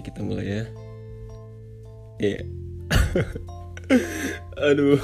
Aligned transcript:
Kita 0.00 0.20
mulai 0.24 0.46
ya. 0.48 0.64
Iya. 2.20 2.40
Aduh. 4.70 5.00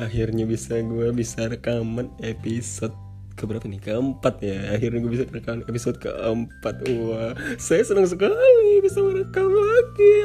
Akhirnya 0.00 0.48
bisa 0.48 0.80
gue 0.80 1.12
bisa 1.12 1.46
rekaman 1.46 2.08
episode 2.24 2.96
keberapa 3.36 3.68
nih? 3.68 3.80
Keempat 3.82 4.34
ya. 4.40 4.74
Akhirnya 4.74 4.98
gue 5.04 5.12
bisa 5.12 5.24
rekaman 5.28 5.62
episode 5.68 6.00
keempat. 6.00 6.82
Wah, 7.06 7.36
saya 7.60 7.84
senang 7.84 8.08
sekali 8.08 8.80
bisa 8.82 9.02
merekam 9.02 9.50
lagi. 9.50 10.14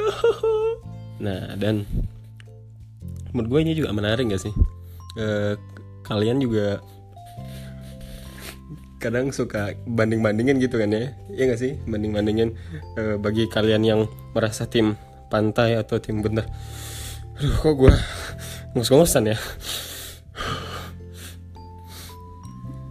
Nah, 1.17 1.57
dan 1.57 1.81
menurut 3.33 3.49
gue 3.49 3.59
ini 3.65 3.73
juga 3.73 3.89
menarik 3.89 4.29
gak 4.29 4.37
sih? 4.37 4.53
Eh, 5.17 5.57
kalian 6.05 6.37
juga 6.37 6.77
kadang 9.07 9.31
suka 9.31 9.71
banding-bandingin 9.87 10.59
gitu 10.59 10.75
kan 10.83 10.91
ya. 10.91 11.15
Iya 11.31 11.55
gak 11.55 11.59
sih? 11.63 11.79
Banding-bandingin 11.87 12.51
eh, 12.99 13.15
bagi 13.15 13.47
kalian 13.47 13.87
yang 13.87 14.01
merasa 14.35 14.67
tim 14.67 14.99
pantai 15.31 15.79
atau 15.79 15.95
tim 15.99 16.19
bentar 16.19 16.47
aduh 17.37 17.55
kok 17.61 17.73
gue 17.79 17.93
ngos-ngosan 18.75 19.31
ya? 19.31 19.37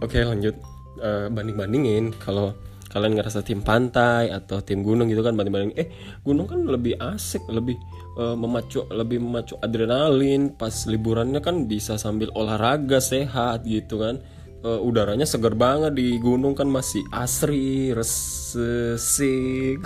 Oke 0.01 0.25
lanjut. 0.25 0.57
Eh, 0.97 1.29
banding-bandingin. 1.29 2.17
Kalau 2.17 2.57
kalian 2.89 3.13
ngerasa 3.19 3.45
tim 3.45 3.61
pantai 3.61 4.33
atau 4.33 4.57
tim 4.65 4.81
gunung 4.81 5.11
gitu 5.11 5.21
kan 5.21 5.37
banding-banding 5.37 5.75
eh 5.77 5.91
gunung 6.25 6.47
kan 6.49 6.65
lebih 6.65 6.97
asik 6.97 7.45
lebih 7.45 7.77
eh, 8.17 8.33
memacu 8.33 8.89
lebih 8.89 9.21
memacu 9.21 9.53
adrenalin. 9.61 10.49
Pas 10.57 10.73
liburannya 10.89 11.45
kan 11.45 11.69
bisa 11.69 12.01
sambil 12.01 12.33
olahraga 12.33 12.97
sehat 12.97 13.69
gitu 13.69 14.01
kan 14.01 14.17
Eh, 14.57 14.79
udaranya 14.81 15.29
segar 15.29 15.53
banget 15.53 15.93
di 15.93 16.17
gunung 16.17 16.57
kan 16.57 16.65
masih 16.65 17.05
asri 17.13 17.93
resik 17.93 19.77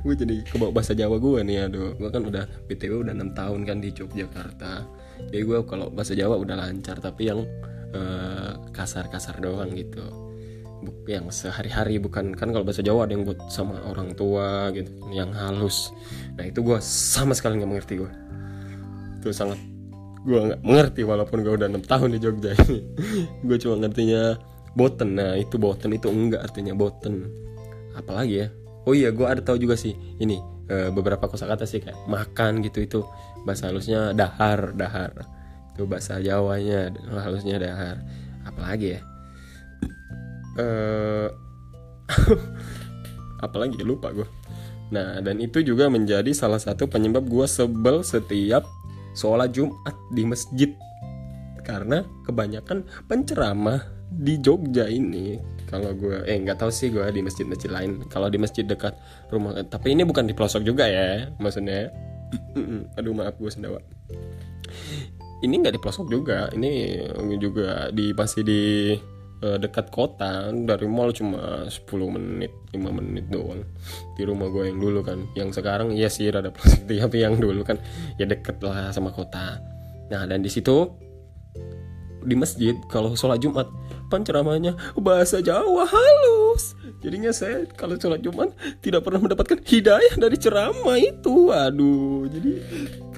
gue 0.00 0.14
jadi 0.24 0.40
kebawa 0.48 0.72
bahasa 0.72 0.96
Jawa 0.96 1.20
gue 1.20 1.44
nih 1.44 1.68
aduh. 1.68 1.92
Gue 2.00 2.08
kan 2.08 2.24
udah 2.24 2.48
btw 2.64 3.04
udah 3.04 3.12
enam 3.12 3.36
tahun 3.36 3.68
kan 3.68 3.84
di 3.84 3.92
Yogyakarta. 3.92 4.88
Jadi 5.28 5.42
gue 5.44 5.58
kalau 5.68 5.92
bahasa 5.92 6.16
Jawa 6.16 6.40
udah 6.40 6.56
lancar 6.56 6.96
tapi 6.96 7.28
yang 7.28 7.44
eh, 7.92 8.52
kasar-kasar 8.72 9.44
doang 9.44 9.76
gitu. 9.76 10.00
Yang 11.04 11.44
sehari-hari 11.44 12.00
bukan 12.00 12.32
kan 12.32 12.56
kalau 12.56 12.64
bahasa 12.64 12.80
Jawa 12.80 13.04
ada 13.04 13.12
yang 13.20 13.28
buat 13.28 13.52
sama 13.52 13.84
orang 13.84 14.16
tua 14.16 14.72
gitu 14.72 14.90
yang 15.12 15.28
halus. 15.36 15.92
Nah 16.40 16.48
itu 16.48 16.64
gue 16.64 16.80
sama 16.80 17.36
sekali 17.36 17.60
nggak 17.60 17.68
mengerti 17.68 18.00
gue 18.00 18.12
itu 19.24 19.32
sangat 19.32 19.56
gue 20.24 20.38
nggak 20.40 20.60
mengerti 20.64 21.02
walaupun 21.04 21.44
gue 21.44 21.52
udah 21.52 21.68
enam 21.68 21.84
tahun 21.84 22.16
di 22.16 22.18
Jogja 22.18 22.56
gue 23.46 23.56
cuma 23.60 23.76
ngertinya 23.80 24.40
boten. 24.74 25.14
Nah 25.14 25.36
itu 25.36 25.60
boten 25.60 25.92
itu 25.94 26.08
enggak 26.10 26.48
artinya 26.50 26.72
boten. 26.72 27.28
Apalagi 27.94 28.34
ya? 28.44 28.48
Oh 28.84 28.92
iya 28.92 29.12
gue 29.12 29.24
ada 29.24 29.40
tahu 29.40 29.56
juga 29.60 29.76
sih 29.78 29.94
ini 30.20 30.40
eh, 30.68 30.88
beberapa 30.90 31.28
kosakata 31.28 31.64
sih 31.64 31.80
kayak 31.80 31.96
makan 32.08 32.60
gitu 32.64 32.82
itu 32.84 33.00
bahasa 33.44 33.68
halusnya 33.68 34.16
dahar 34.16 34.72
dahar. 34.74 35.12
Itu 35.76 35.84
bahasa 35.84 36.18
Jawanya 36.18 36.90
halusnya 37.20 37.60
dahar. 37.60 38.00
Apalagi 38.48 38.98
ya? 38.98 39.00
Eh 40.58 41.28
apalagi 43.44 43.80
lupa 43.84 44.12
gue 44.12 44.28
nah 44.92 45.18
dan 45.24 45.40
itu 45.40 45.64
juga 45.64 45.88
menjadi 45.88 46.28
salah 46.36 46.60
satu 46.60 46.86
penyebab 46.86 47.24
gue 47.24 47.46
sebel 47.48 48.04
setiap 48.04 48.68
sholat 49.16 49.54
Jumat 49.54 49.94
di 50.12 50.22
masjid. 50.26 50.70
Karena 51.64 52.04
kebanyakan 52.28 52.84
penceramah 53.08 53.80
di 54.12 54.36
Jogja 54.36 54.84
ini 54.84 55.40
kalau 55.64 55.96
gue 55.96 56.22
eh 56.28 56.36
nggak 56.38 56.60
tahu 56.60 56.70
sih 56.70 56.92
gue 56.92 57.02
di 57.08 57.24
masjid-masjid 57.24 57.72
lain 57.72 58.04
kalau 58.12 58.28
di 58.28 58.36
masjid 58.36 58.62
dekat 58.62 58.94
rumah 59.32 59.58
tapi 59.66 59.96
ini 59.96 60.04
bukan 60.06 60.28
di 60.28 60.36
pelosok 60.36 60.62
juga 60.62 60.84
ya 60.84 61.32
maksudnya. 61.40 61.88
Aduh 63.00 63.16
maaf 63.16 63.40
gue 63.40 63.50
sendawa. 63.50 63.80
Ini 65.40 65.54
nggak 65.56 65.74
di 65.74 65.80
pelosok 65.80 66.06
juga 66.12 66.52
ini 66.52 67.00
juga 67.40 67.88
di 67.90 68.12
masih 68.12 68.42
di 68.44 68.62
eh, 69.44 69.58
dekat 69.60 69.92
kota 69.92 70.48
dari 70.48 70.88
mall 70.88 71.12
cuma 71.12 71.68
10 71.68 71.84
menit 72.16 72.52
5 72.72 72.80
menit 72.96 73.28
doang. 73.28 73.60
Di 74.16 74.24
rumah 74.24 74.48
gue 74.48 74.72
yang 74.72 74.80
dulu 74.80 75.04
kan. 75.04 75.28
Yang 75.36 75.60
sekarang 75.60 75.92
iya 75.92 76.08
sih 76.08 76.32
rada 76.32 76.48
pelosok 76.48 76.88
tapi 77.04 77.20
yang 77.20 77.36
dulu 77.36 77.60
kan 77.60 77.76
ya 78.16 78.24
deket 78.24 78.56
lah 78.64 78.88
sama 78.90 79.12
kota. 79.12 79.60
Nah 80.08 80.24
dan 80.24 80.40
di 80.40 80.48
situ 80.48 80.88
di 82.24 82.32
masjid 82.32 82.72
kalau 82.88 83.12
sholat 83.12 83.36
Jumat 83.36 83.68
penceramahnya 84.08 84.74
bahasa 84.96 85.44
Jawa 85.44 85.84
halus. 85.84 86.72
Jadinya 87.04 87.30
saya 87.36 87.68
kalau 87.76 88.00
sholat 88.00 88.24
Jumat 88.24 88.56
tidak 88.80 89.04
pernah 89.04 89.20
mendapatkan 89.20 89.60
hidayah 89.60 90.16
dari 90.16 90.40
ceramah 90.40 90.96
itu. 90.96 91.52
Aduh 91.52 92.24
jadi 92.32 92.64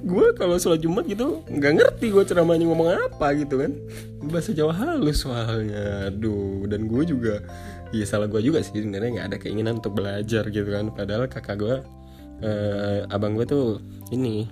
gue 0.02 0.26
kalau 0.36 0.56
sholat 0.60 0.80
Jumat 0.82 1.04
gitu 1.08 1.40
nggak 1.48 1.72
ngerti 1.78 2.12
gue 2.12 2.24
ceramahnya 2.26 2.66
ngomong 2.68 2.88
apa 2.92 3.32
gitu 3.38 3.60
kan. 3.62 3.72
Bahasa 4.26 4.50
Jawa 4.52 4.72
halus 4.74 5.24
soalnya. 5.24 6.10
Aduh 6.10 6.66
dan 6.68 6.90
gue 6.90 7.02
juga 7.06 7.40
ya 7.94 8.04
salah 8.04 8.26
gue 8.26 8.42
juga 8.42 8.60
sih 8.60 8.74
sebenarnya 8.74 9.20
nggak 9.20 9.26
ada 9.32 9.38
keinginan 9.40 9.78
untuk 9.78 9.96
belajar 9.96 10.48
gitu 10.50 10.68
kan. 10.68 10.92
Padahal 10.92 11.28
kakak 11.28 11.56
gue 11.60 11.76
eh, 12.42 13.00
abang 13.08 13.36
gue 13.36 13.46
tuh 13.48 13.80
ini 14.12 14.46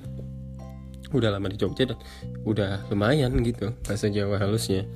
udah 1.15 1.31
lama 1.31 1.47
di 1.47 1.55
Jogja 1.55 1.95
dan 1.95 1.99
udah 2.43 2.91
lumayan 2.91 3.31
gitu 3.47 3.71
bahasa 3.87 4.11
Jawa 4.11 4.39
halusnya. 4.43 4.87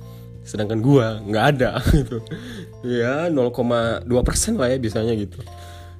Sedangkan 0.43 0.81
gua 0.81 1.19
nggak 1.23 1.45
ada 1.55 1.79
gitu. 1.99 2.19
Ya 2.83 3.27
0,2 3.31 4.07
persen 4.25 4.59
lah 4.59 4.71
ya 4.71 4.77
bisanya 4.79 5.13
gitu 5.15 5.39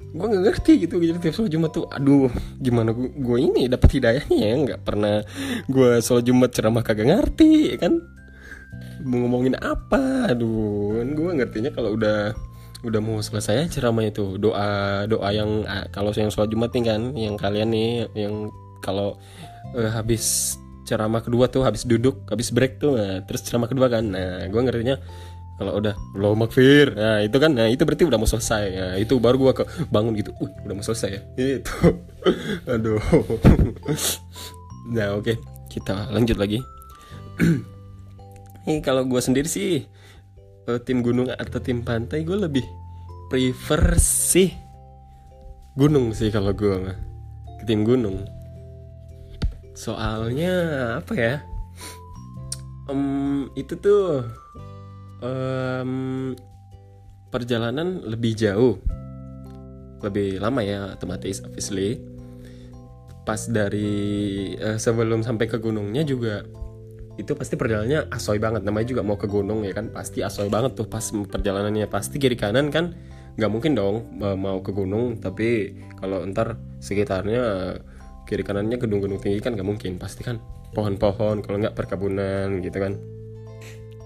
gua 0.09 0.25
nggak 0.25 0.43
ngerti 0.49 0.71
gitu 0.89 0.97
jadi 0.97 1.21
tiap 1.21 1.37
sholat 1.37 1.51
Jumat 1.53 1.71
tuh 1.73 1.85
aduh 1.85 2.33
gimana 2.57 2.93
gua 2.95 3.37
ini 3.37 3.69
dapat 3.69 3.89
hidayahnya 3.99 4.37
ya? 4.37 4.55
Nggak 4.57 4.81
pernah 4.81 5.21
gua 5.69 6.01
sholat 6.01 6.25
Jumat 6.25 6.49
ceramah 6.53 6.81
kagak 6.81 7.07
ngerti 7.09 7.77
kan? 7.77 7.93
Mau 9.05 9.25
ngomongin 9.25 9.55
apa? 9.61 10.33
Aduh 10.33 10.97
kan 11.01 11.07
gua 11.13 11.31
ngertinya 11.37 11.69
kalau 11.69 11.93
udah 11.93 12.33
udah 12.83 13.01
mau 13.03 13.19
selesai 13.19 13.69
ceramah 13.69 14.07
itu. 14.07 14.39
Doa 14.39 15.03
doa 15.05 15.29
yang 15.29 15.67
kalau 15.93 16.09
yang 16.15 16.31
sholat 16.33 16.49
Jumat 16.49 16.73
nih 16.73 16.83
kan 16.89 17.01
yang 17.13 17.35
kalian 17.37 17.69
nih 17.69 18.09
yang 18.15 18.49
kalau 18.79 19.19
eh, 19.75 19.91
habis 19.91 20.55
ceramah 20.89 21.21
kedua 21.21 21.45
tuh 21.53 21.61
habis 21.61 21.85
duduk 21.85 22.25
habis 22.33 22.49
break 22.49 22.81
tuh 22.81 22.97
nah, 22.97 23.21
terus 23.29 23.45
ceramah 23.45 23.69
kedua 23.69 23.93
kan. 23.93 24.09
Nah 24.09 24.49
gue 24.49 24.61
ngertinya 24.63 24.97
kalau 25.59 25.75
udah 25.75 25.91
lo 26.15 26.39
makfir 26.39 26.95
nah 26.95 27.19
itu 27.19 27.35
kan 27.35 27.51
nah 27.51 27.67
itu 27.67 27.83
berarti 27.83 28.07
udah 28.07 28.15
mau 28.15 28.29
selesai. 28.29 28.63
Nah, 28.71 28.95
itu 28.95 29.19
baru 29.19 29.35
gue 29.35 29.53
ke 29.59 29.63
bangun 29.91 30.15
gitu. 30.15 30.31
Uh 30.39 30.47
udah 30.63 30.73
mau 30.79 30.85
selesai 30.87 31.09
ya? 31.11 31.21
Itu 31.35 31.75
aduh. 32.71 33.03
Nah 34.89 35.13
oke. 35.19 35.37
Kita 35.69 36.09
lanjut 36.09 36.39
lagi. 36.39 36.57
Ini 38.65 38.81
kalau 38.81 39.05
gue 39.05 39.21
sendiri 39.21 39.45
sih 39.45 39.85
eh, 40.65 40.79
tim 40.81 41.05
gunung 41.05 41.29
atau 41.29 41.61
tim 41.61 41.85
pantai 41.85 42.25
gue 42.25 42.33
lebih 42.33 42.65
prefer 43.29 43.99
sih 44.01 44.49
gunung 45.77 46.15
sih 46.15 46.33
kalau 46.33 46.55
gue 46.55 46.73
mah. 46.73 46.97
Ke 47.61 47.63
tim 47.69 47.85
gunung. 47.85 48.25
Soalnya 49.77 50.53
apa 51.03 51.13
ya? 51.13 51.35
Em, 52.89 53.47
itu 53.53 53.77
tuh 53.77 54.25
em, 55.23 55.91
perjalanan 57.29 58.03
lebih 58.03 58.33
jauh. 58.35 58.75
Lebih 59.99 60.39
lama 60.39 60.61
ya 60.63 60.95
otomatis 60.95 61.43
obviously. 61.43 61.99
Pas 63.27 63.45
dari 63.51 64.55
eh, 64.57 64.79
sebelum 64.79 65.21
sampai 65.21 65.45
ke 65.45 65.61
gunungnya 65.61 66.01
juga 66.01 66.41
itu 67.19 67.35
pasti 67.35 67.59
perjalanannya 67.59 68.09
asoy 68.09 68.39
banget. 68.39 68.63
Namanya 68.63 68.87
juga 68.95 69.01
mau 69.03 69.19
ke 69.19 69.27
gunung 69.27 69.67
ya 69.67 69.75
kan 69.75 69.91
pasti 69.91 70.23
asoy 70.23 70.47
banget 70.47 70.79
tuh 70.79 70.87
pas 70.87 71.03
perjalanannya. 71.03 71.85
Pasti 71.91 72.17
kiri 72.17 72.39
kanan 72.39 72.71
kan 72.71 72.95
nggak 73.35 73.51
mungkin 73.51 73.75
dong 73.75 74.19
eh, 74.23 74.37
mau 74.39 74.63
ke 74.63 74.71
gunung. 74.71 75.19
Tapi 75.19 75.75
kalau 75.99 76.23
ntar 76.31 76.55
sekitarnya 76.79 77.75
kiri 78.23 78.45
kanannya 78.45 78.77
gedung-gedung 78.77 79.17
tinggi 79.17 79.41
kan 79.41 79.57
nggak 79.57 79.65
mungkin 79.65 79.97
pasti 79.97 80.21
kan 80.21 80.37
pohon-pohon 80.77 81.41
kalau 81.41 81.57
nggak 81.57 81.73
perkebunan 81.73 82.61
gitu 82.61 82.77
kan 82.77 82.93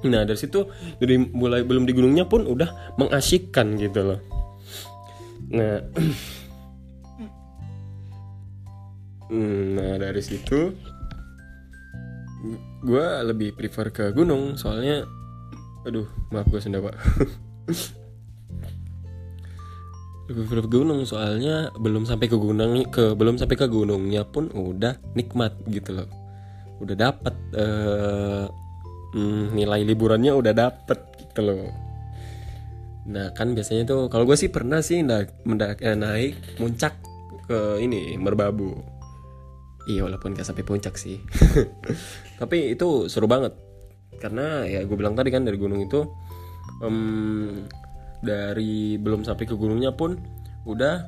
nah 0.07 0.23
dari 0.27 0.39
situ 0.39 0.67
dari 0.99 1.15
mulai 1.19 1.63
belum 1.63 1.87
di 1.87 1.93
gunungnya 1.95 2.27
pun 2.27 2.43
udah 2.47 2.95
mengasyikkan 2.99 3.79
gitu 3.79 4.01
loh. 4.03 4.19
Nah 5.53 5.79
nah 9.73 9.97
dari 9.97 10.21
situ 10.21 10.73
gue 12.83 13.05
lebih 13.23 13.55
prefer 13.55 13.87
ke 13.89 14.11
gunung 14.11 14.59
soalnya 14.59 15.07
aduh 15.87 16.05
maaf 16.29 16.45
gue 16.51 16.59
sendawa 16.59 16.91
lebih 20.27 20.47
prefer 20.47 20.59
ke 20.63 20.69
gunung 20.71 21.03
soalnya 21.03 21.71
belum 21.75 22.07
sampai 22.07 22.31
ke 22.31 22.37
gunung 22.39 22.87
ke 22.87 23.11
belum 23.15 23.35
sampai 23.35 23.59
ke 23.59 23.67
gunungnya 23.67 24.23
pun 24.23 24.47
udah 24.49 24.95
nikmat 25.19 25.51
gitu 25.67 25.99
loh. 25.99 26.09
Udah 26.79 26.95
dapet 26.95 27.35
eh, 27.53 28.47
hmm, 29.13 29.53
nilai 29.53 29.81
liburannya 29.85 30.33
udah 30.33 30.53
dapet 30.53 30.99
gitu 31.21 31.41
loh. 31.41 31.69
Nah 33.07 33.31
kan 33.35 33.53
biasanya 33.53 33.87
tuh 33.87 34.01
kalau 34.07 34.27
gue 34.27 34.35
sih 34.35 34.49
pernah 34.49 34.79
sih 34.81 35.05
naik, 35.05 35.31
eh, 35.79 35.97
naik 35.97 36.59
muncak 36.59 36.97
ke 37.47 37.79
ini 37.79 38.17
merbabu. 38.17 38.73
Iya 39.83 40.07
walaupun 40.07 40.33
gak 40.35 40.47
sampai 40.47 40.63
puncak 40.63 40.95
sih. 40.95 41.19
Tapi 42.39 42.73
itu 42.73 43.07
seru 43.11 43.27
banget. 43.27 43.53
Karena 44.19 44.63
ya 44.63 44.81
gue 44.87 44.95
bilang 44.95 45.13
tadi 45.13 45.29
kan 45.29 45.43
dari 45.43 45.59
gunung 45.59 45.83
itu 45.83 46.07
um, 46.79 47.67
dari 48.23 48.95
belum 48.95 49.27
sampai 49.27 49.43
ke 49.43 49.55
gunungnya 49.59 49.91
pun 49.91 50.15
udah 50.63 51.03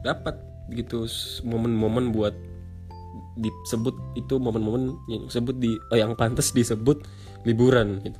dapat 0.00 0.40
gitu 0.72 1.04
momen-momen 1.44 2.08
buat 2.08 2.32
disebut 3.36 4.16
itu 4.16 4.40
momen-momen 4.40 4.96
yang 5.10 5.28
sebut 5.28 5.58
di 5.58 5.76
oh, 5.92 5.98
yang 5.98 6.16
pantas 6.16 6.54
disebut 6.54 7.04
liburan 7.44 8.00
gitu. 8.02 8.18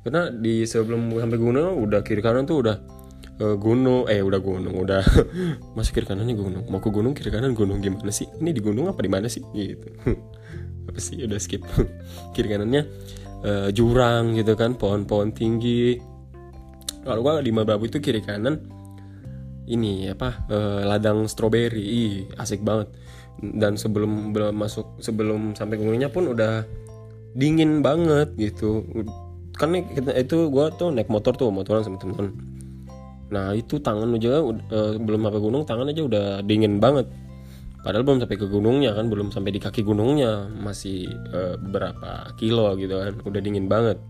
Karena 0.00 0.32
di 0.32 0.64
sebelum 0.64 1.12
sampai 1.12 1.38
gunung 1.38 1.76
udah 1.84 2.00
kiri 2.00 2.24
kanan 2.24 2.48
tuh 2.48 2.64
udah 2.64 2.76
uh, 3.40 3.56
gunung 3.60 4.08
eh 4.08 4.20
udah 4.24 4.40
gunung 4.40 4.74
udah 4.80 5.02
masih 5.76 5.92
kiri 5.92 6.06
kanannya 6.08 6.36
gunung. 6.36 6.64
Mau 6.68 6.80
ke 6.80 6.88
gunung 6.88 7.12
kiri 7.12 7.28
kanan 7.28 7.52
gunung 7.52 7.84
gimana 7.84 8.08
sih? 8.08 8.28
Ini 8.40 8.50
di 8.52 8.60
gunung 8.64 8.88
apa 8.88 9.00
di 9.04 9.10
mana 9.10 9.26
sih? 9.28 9.44
Gitu. 9.52 9.88
Apa 10.90 10.98
sih? 10.98 11.22
Udah 11.22 11.38
skip. 11.38 11.62
Kiri 12.34 12.50
kanannya 12.50 12.82
uh, 13.46 13.68
jurang 13.70 14.34
gitu 14.34 14.58
kan 14.58 14.74
pohon-pohon 14.74 15.30
tinggi. 15.30 16.02
Kalau 17.06 17.22
gua 17.22 17.38
di 17.38 17.54
Mababu 17.54 17.86
itu 17.86 18.02
kiri 18.02 18.20
kanan 18.26 18.58
ini 19.70 20.10
apa 20.10 20.50
uh, 20.50 20.82
ladang 20.82 21.30
stroberi. 21.30 22.26
Asik 22.34 22.66
banget. 22.66 22.90
Dan 23.38 23.78
sebelum 23.78 24.34
belum 24.34 24.50
masuk 24.50 24.98
sebelum 24.98 25.54
sampai 25.54 25.78
gunungnya 25.78 26.10
pun 26.10 26.26
udah 26.26 26.66
dingin 27.34 27.82
banget 27.84 28.34
gitu. 28.36 28.82
Kan 29.54 29.76
itu 29.76 30.38
gue 30.48 30.66
tuh 30.80 30.88
naik 30.90 31.12
motor 31.12 31.36
tuh 31.36 31.52
motoran 31.52 31.84
sama 31.84 32.00
temen. 32.00 32.32
Nah 33.30 33.54
itu 33.54 33.78
tangan 33.78 34.10
juga 34.18 34.42
uh, 34.42 34.98
belum 34.98 35.28
sampai 35.28 35.40
gunung 35.40 35.62
tangan 35.62 35.90
aja 35.92 36.02
udah 36.02 36.26
dingin 36.42 36.82
banget. 36.82 37.06
Padahal 37.80 38.04
belum 38.04 38.20
sampai 38.20 38.36
ke 38.36 38.44
gunungnya 38.44 38.92
kan 38.92 39.08
belum 39.08 39.32
sampai 39.32 39.54
di 39.54 39.60
kaki 39.62 39.86
gunungnya. 39.86 40.50
Masih 40.50 41.06
uh, 41.30 41.54
beberapa 41.60 42.34
kilo 42.40 42.74
gitu 42.76 42.98
kan 42.98 43.14
udah 43.22 43.40
dingin 43.40 43.70
banget. 43.70 44.00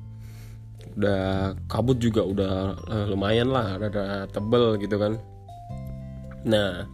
Udah 0.97 1.55
kabut 1.71 2.01
juga 2.01 2.25
udah 2.25 2.55
uh, 2.89 3.07
lumayan 3.11 3.53
lah 3.53 3.79
ada 3.79 4.27
tebel 4.31 4.81
gitu 4.81 4.97
kan. 4.97 5.21
Nah 6.49 6.89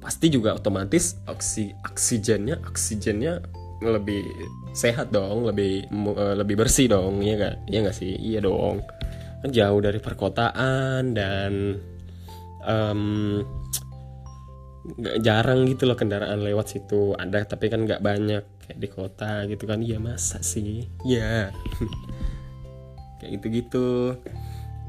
pasti 0.00 0.32
juga 0.32 0.56
otomatis 0.56 1.20
oksi 1.28 1.76
oksigennya 1.84 2.56
oksigennya 2.64 3.44
lebih 3.84 4.24
sehat 4.70 5.10
dong 5.10 5.46
lebih 5.50 5.90
uh, 5.90 6.34
lebih 6.38 6.58
bersih 6.60 6.90
dong 6.90 7.20
ya 7.22 7.34
gak 7.36 7.54
iya 7.66 7.78
gak 7.86 7.96
sih? 7.96 8.14
Iya 8.14 8.46
dong. 8.46 8.82
Kan 9.40 9.50
jauh 9.50 9.80
dari 9.80 9.98
perkotaan 9.98 11.16
dan 11.16 11.80
um, 12.64 13.40
gak 15.00 15.18
jarang 15.24 15.66
gitu 15.66 15.88
loh 15.88 15.96
kendaraan 15.98 16.40
lewat 16.42 16.76
situ. 16.76 17.16
Ada 17.18 17.46
tapi 17.56 17.72
kan 17.72 17.84
nggak 17.84 18.02
banyak 18.04 18.44
kayak 18.66 18.78
di 18.78 18.88
kota 18.88 19.46
gitu 19.50 19.64
kan. 19.66 19.82
Iya 19.82 19.98
masa 19.98 20.38
sih? 20.44 20.86
Ya 21.02 21.50
kayak 23.20 23.30
gitu 23.36 23.46
gitu 23.52 23.88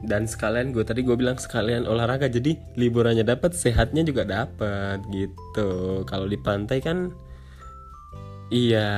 dan 0.02 0.26
sekalian 0.26 0.74
gue 0.74 0.82
tadi 0.82 1.06
gue 1.06 1.14
bilang 1.14 1.38
sekalian 1.38 1.86
olahraga 1.86 2.26
jadi 2.26 2.58
liburannya 2.74 3.22
dapat 3.22 3.54
sehatnya 3.54 4.02
juga 4.02 4.26
dapat 4.26 5.04
gitu. 5.14 6.02
Kalau 6.10 6.26
di 6.26 6.42
pantai 6.42 6.82
kan 6.82 7.14
Iya, 8.52 8.92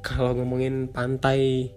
kalau 0.00 0.36
ngomongin 0.36 0.88
pantai 0.90 1.70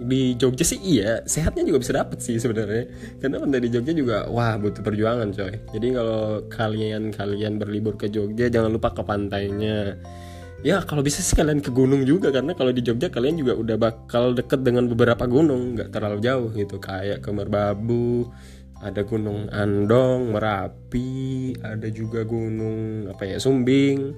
di 0.00 0.32
Jogja 0.40 0.64
sih 0.64 0.80
iya, 0.80 1.20
sehatnya 1.28 1.60
juga 1.60 1.84
bisa 1.84 1.92
dapet 1.92 2.24
sih 2.24 2.40
sebenarnya. 2.40 2.88
Karena 3.20 3.36
pantai 3.36 3.60
di 3.60 3.68
Jogja 3.68 3.92
juga 3.92 4.24
wah 4.32 4.56
butuh 4.56 4.80
perjuangan 4.80 5.28
coy. 5.36 5.54
Jadi 5.76 5.86
kalau 5.92 6.48
kalian 6.48 7.12
kalian 7.12 7.60
berlibur 7.60 8.00
ke 8.00 8.08
Jogja 8.08 8.48
jangan 8.48 8.72
lupa 8.72 8.96
ke 8.96 9.04
pantainya. 9.04 10.00
Ya 10.60 10.84
kalau 10.84 11.00
bisa 11.00 11.24
sih 11.24 11.36
kalian 11.36 11.64
ke 11.64 11.72
gunung 11.72 12.04
juga 12.04 12.28
karena 12.28 12.52
kalau 12.52 12.72
di 12.72 12.84
Jogja 12.84 13.08
kalian 13.08 13.40
juga 13.40 13.56
udah 13.56 13.76
bakal 13.80 14.36
deket 14.36 14.60
dengan 14.60 14.88
beberapa 14.88 15.24
gunung, 15.24 15.76
nggak 15.76 15.88
terlalu 15.88 16.20
jauh 16.20 16.48
gitu 16.52 16.76
kayak 16.76 17.24
ke 17.24 17.30
Merbabu, 17.32 18.28
ada 18.80 19.04
Gunung 19.04 19.48
Andong, 19.52 20.36
Merapi, 20.36 21.56
ada 21.64 21.88
juga 21.88 22.28
gunung 22.28 23.08
apa 23.08 23.24
ya 23.24 23.36
Sumbing 23.40 24.12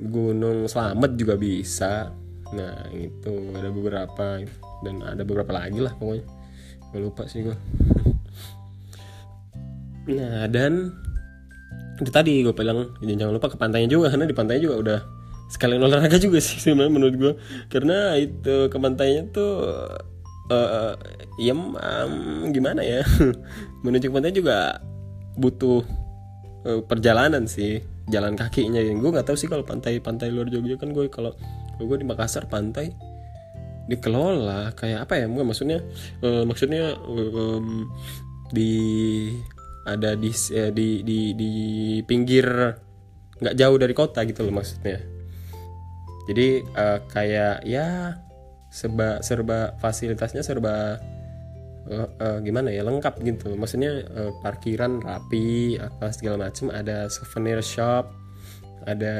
Gunung 0.00 0.68
Slamet 0.68 1.16
juga 1.16 1.34
bisa. 1.38 2.12
Nah 2.52 2.88
itu 2.94 3.52
ada 3.56 3.68
beberapa 3.72 4.40
dan 4.84 4.94
ada 5.02 5.22
beberapa 5.26 5.52
lagi 5.56 5.80
lah 5.80 5.92
pokoknya. 5.96 6.24
Gue 6.92 7.00
lupa 7.02 7.26
sih 7.26 7.42
gue 7.42 7.56
nah 10.06 10.46
dan 10.46 10.94
itu 11.98 12.10
tadi 12.14 12.46
gue 12.46 12.54
bilang 12.54 12.94
jangan 13.02 13.34
lupa 13.34 13.50
ke 13.50 13.58
pantainya 13.58 13.90
juga 13.90 14.14
karena 14.14 14.22
di 14.22 14.36
pantainya 14.38 14.62
juga 14.70 14.76
udah 14.78 14.98
sekalian 15.50 15.82
olahraga 15.82 16.14
juga 16.22 16.38
sih 16.38 16.58
sebenarnya 16.62 16.92
menurut 16.94 17.16
gue 17.18 17.32
karena 17.66 18.14
itu 18.14 18.70
ke 18.70 18.76
pantainya 18.78 19.26
tuh 19.34 19.66
uh, 20.50 20.94
ya 21.38 21.54
um, 21.54 22.50
gimana 22.50 22.82
ya? 22.82 23.02
Menuju 23.84 24.10
ke 24.10 24.14
pantai 24.14 24.34
juga 24.34 24.80
butuh 25.36 25.84
uh, 26.64 26.80
perjalanan 26.86 27.44
sih 27.46 27.82
jalan 28.10 28.34
kakinya. 28.38 28.80
Yang 28.82 29.02
gue 29.02 29.10
nggak 29.16 29.26
tahu 29.26 29.36
sih 29.38 29.48
kalau 29.50 29.62
pantai-pantai 29.66 30.30
luar 30.30 30.48
Jogja 30.50 30.78
kan 30.78 30.90
gue 30.94 31.06
kalau 31.10 31.34
gue 31.76 31.96
di 31.98 32.06
Makassar 32.06 32.48
pantai 32.48 32.94
dikelola 33.86 34.74
kayak 34.74 35.06
apa 35.06 35.22
ya? 35.22 35.26
Gue 35.30 35.44
maksudnya 35.46 35.82
uh, 36.22 36.42
maksudnya 36.46 36.98
um, 37.06 37.90
di 38.50 38.72
ada 39.86 40.18
di 40.18 40.30
uh, 40.30 40.70
di 40.74 41.02
di 41.06 41.34
di 41.34 41.52
pinggir 42.02 42.46
nggak 43.36 43.56
jauh 43.58 43.76
dari 43.76 43.94
kota 43.94 44.22
gitu 44.26 44.46
loh 44.46 44.54
maksudnya. 44.58 44.98
Jadi 46.26 46.66
uh, 46.74 46.98
kayak 47.06 47.62
ya 47.62 48.18
serba 48.66 49.22
serba 49.22 49.78
fasilitasnya 49.78 50.42
serba 50.42 50.98
uh, 51.90 52.38
gimana 52.42 52.70
ya 52.70 52.82
lengkap 52.82 53.22
gitu. 53.22 53.54
Maksudnya 53.54 54.06
uh, 54.10 54.32
parkiran 54.42 55.00
rapi 55.02 55.78
apa 55.78 56.10
segala 56.10 56.48
macam 56.48 56.70
ada 56.74 57.06
souvenir 57.06 57.62
shop 57.62 58.10
ada 58.86 59.14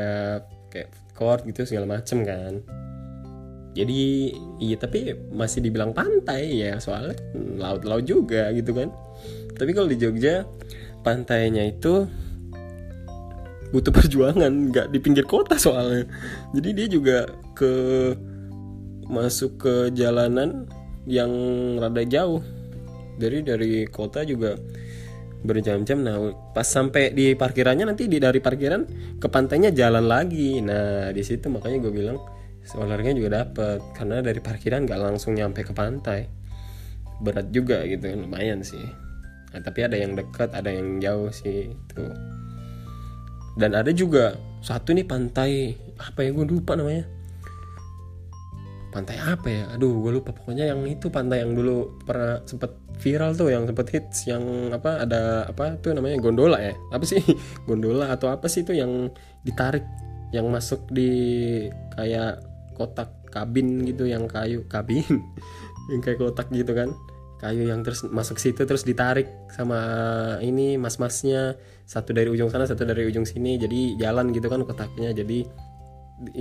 kayak 0.70 0.90
court 1.16 1.42
gitu 1.46 1.66
segala 1.66 1.98
macam 1.98 2.22
kan. 2.22 2.62
Jadi 3.76 4.32
iya 4.56 4.76
tapi 4.80 5.12
masih 5.36 5.60
dibilang 5.60 5.92
pantai 5.92 6.64
ya 6.64 6.80
soalnya 6.80 7.18
laut-laut 7.60 8.04
juga 8.08 8.48
gitu 8.56 8.72
kan. 8.72 8.88
Tapi 9.56 9.70
kalau 9.76 9.88
di 9.88 10.00
Jogja 10.00 10.48
pantainya 11.04 11.68
itu 11.68 12.08
butuh 13.74 13.92
perjuangan 13.98 14.72
nggak 14.72 14.86
di 14.94 14.98
pinggir 15.02 15.28
kota 15.28 15.60
soalnya. 15.60 16.08
Jadi 16.56 16.68
dia 16.72 16.86
juga 16.88 17.18
ke 17.52 17.72
masuk 19.06 19.60
ke 19.60 19.74
jalanan 19.94 20.66
yang 21.06 21.30
rada 21.78 22.02
jauh 22.02 22.42
dari 23.16 23.42
dari 23.42 23.84
kota 23.88 24.22
juga 24.22 24.56
berjam-jam. 25.46 26.02
Nah 26.02 26.16
pas 26.52 26.66
sampai 26.66 27.12
di 27.12 27.32
parkirannya 27.36 27.86
nanti 27.88 28.08
di 28.08 28.18
dari 28.18 28.40
parkiran 28.40 28.82
ke 29.20 29.26
pantainya 29.28 29.70
jalan 29.72 30.04
lagi. 30.04 30.58
Nah 30.60 31.12
di 31.12 31.22
situ 31.22 31.46
makanya 31.52 31.82
gue 31.82 31.92
bilang 31.92 32.18
olahraganya 32.74 33.22
juga 33.22 33.30
dapat 33.46 33.78
karena 33.94 34.18
dari 34.18 34.42
parkiran 34.42 34.84
nggak 34.84 35.00
langsung 35.00 35.38
nyampe 35.38 35.62
ke 35.62 35.70
pantai. 35.70 36.26
Berat 37.22 37.48
juga 37.54 37.86
gitu 37.86 38.12
lumayan 38.12 38.60
sih. 38.60 38.82
Nah, 39.54 39.60
tapi 39.64 39.86
ada 39.86 39.96
yang 39.96 40.12
dekat 40.12 40.52
ada 40.52 40.68
yang 40.68 41.00
jauh 41.00 41.32
sih 41.32 41.72
itu. 41.72 42.04
Dan 43.56 43.72
ada 43.72 43.88
juga 43.88 44.36
satu 44.60 44.92
nih 44.92 45.06
pantai 45.08 45.72
apa 45.96 46.26
ya 46.26 46.30
gue 46.34 46.44
lupa 46.44 46.76
namanya. 46.76 47.08
Pantai 48.92 49.16
apa 49.16 49.48
ya? 49.48 49.64
Aduh 49.72 50.04
gue 50.04 50.20
lupa. 50.20 50.36
Pokoknya 50.36 50.68
yang 50.74 50.84
itu 50.84 51.08
pantai 51.08 51.40
yang 51.40 51.56
dulu 51.56 51.96
pernah 52.04 52.44
sempet 52.44 52.85
viral 52.96 53.36
tuh 53.36 53.52
yang 53.52 53.68
sempet 53.68 53.86
hits 53.92 54.24
yang 54.24 54.72
apa 54.72 55.04
ada 55.04 55.44
apa 55.48 55.76
tuh 55.80 55.92
namanya 55.92 56.16
gondola 56.20 56.58
ya? 56.60 56.74
Apa 56.92 57.04
sih? 57.04 57.20
Gondola 57.68 58.12
atau 58.12 58.32
apa 58.32 58.48
sih 58.48 58.64
itu 58.64 58.72
yang 58.72 59.12
ditarik 59.44 59.84
yang 60.32 60.48
masuk 60.48 60.88
di 60.90 61.10
kayak 61.94 62.40
kotak 62.74 63.12
kabin 63.28 63.84
gitu 63.84 64.08
yang 64.08 64.24
kayu 64.26 64.64
kabin? 64.68 65.04
Yang 65.86 66.02
kayak 66.02 66.18
kotak 66.18 66.50
gitu 66.50 66.74
kan? 66.74 66.90
Kayu 67.38 67.70
yang 67.70 67.86
terus 67.86 68.02
masuk 68.10 68.42
situ 68.42 68.66
terus 68.66 68.82
ditarik 68.82 69.30
sama 69.54 69.78
ini 70.42 70.74
mas-masnya. 70.74 71.54
Satu 71.86 72.10
dari 72.10 72.26
ujung 72.26 72.50
sana 72.50 72.66
satu 72.66 72.82
dari 72.82 73.06
ujung 73.06 73.22
sini. 73.22 73.54
Jadi 73.54 73.94
jalan 73.94 74.34
gitu 74.34 74.50
kan 74.50 74.66
kotaknya. 74.66 75.14
Jadi 75.14 75.46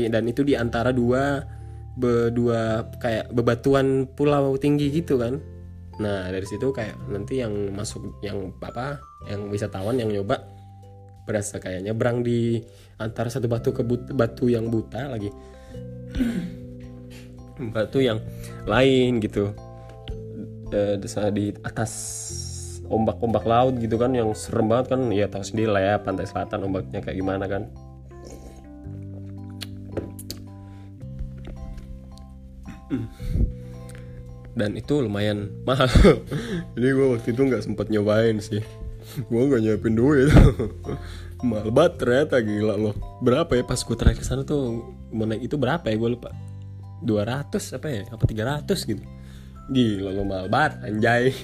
dan 0.09 0.25
itu 0.25 0.41
di 0.41 0.57
antara 0.57 0.89
dua 0.89 1.45
berdua 1.93 2.89
kayak 2.97 3.29
bebatuan 3.37 4.09
pulau 4.17 4.57
tinggi 4.57 4.89
gitu 4.89 5.21
kan 5.21 5.37
nah 5.95 6.27
dari 6.27 6.43
situ 6.43 6.75
kayak 6.75 6.99
nanti 7.07 7.39
yang 7.39 7.71
masuk 7.71 8.19
yang 8.19 8.51
apa 8.59 8.99
yang 9.31 9.47
wisatawan 9.47 9.95
yang 9.95 10.11
nyoba 10.11 10.43
berasa 11.25 11.57
kayak 11.57 11.81
nyebrang 11.81 12.21
di 12.21 12.61
antara 13.01 13.27
satu 13.33 13.49
batu 13.49 13.73
ke 13.73 13.81
but, 13.81 14.13
batu 14.13 14.45
yang 14.47 14.69
buta 14.69 15.09
lagi. 15.09 15.33
Batu 17.55 18.03
yang 18.03 18.19
lain 18.67 19.23
gitu. 19.23 19.55
E, 20.75 20.99
di 21.31 21.55
atas 21.63 21.91
ombak-ombak 22.85 23.47
laut 23.47 23.79
gitu 23.79 23.95
kan 23.95 24.11
yang 24.13 24.35
serem 24.35 24.67
banget 24.69 24.91
kan. 24.93 25.07
Ya 25.09 25.25
tahu 25.31 25.41
sendiri 25.41 25.71
lah 25.71 25.81
ya 25.81 25.95
pantai 26.03 26.27
selatan 26.27 26.67
ombaknya 26.67 26.99
kayak 27.01 27.17
gimana 27.17 27.47
kan 27.47 27.71
dan 34.55 34.79
itu 34.79 35.03
lumayan 35.03 35.51
mahal. 35.67 35.91
Jadi 36.73 36.87
gue 36.87 37.07
waktu 37.11 37.29
itu 37.35 37.41
nggak 37.43 37.63
sempat 37.67 37.91
nyobain 37.91 38.39
sih. 38.39 38.63
Gue 39.27 39.41
nggak 39.45 39.61
nyiapin 39.61 39.93
duit. 39.93 40.31
Mahal 41.45 41.69
banget 41.69 41.93
ternyata 42.01 42.41
gila 42.41 42.73
loh. 42.79 42.95
Berapa 43.21 43.53
ya 43.53 43.63
pas 43.67 43.77
gue 43.77 43.93
terakhir 43.93 44.23
sana 44.23 44.41
tuh? 44.47 44.81
Mau 45.11 45.27
itu 45.35 45.59
berapa 45.59 45.83
ya? 45.85 45.95
Gue 45.99 46.17
lupa. 46.17 46.33
200 47.03 47.53
apa 47.75 47.87
ya? 47.91 48.01
Apa 48.09 48.23
300 48.25 48.65
gitu. 48.89 49.03
Gila 49.69 50.09
lo 50.15 50.23
mahal 50.25 50.47
banget 50.49 50.73
anjay. 50.89 51.35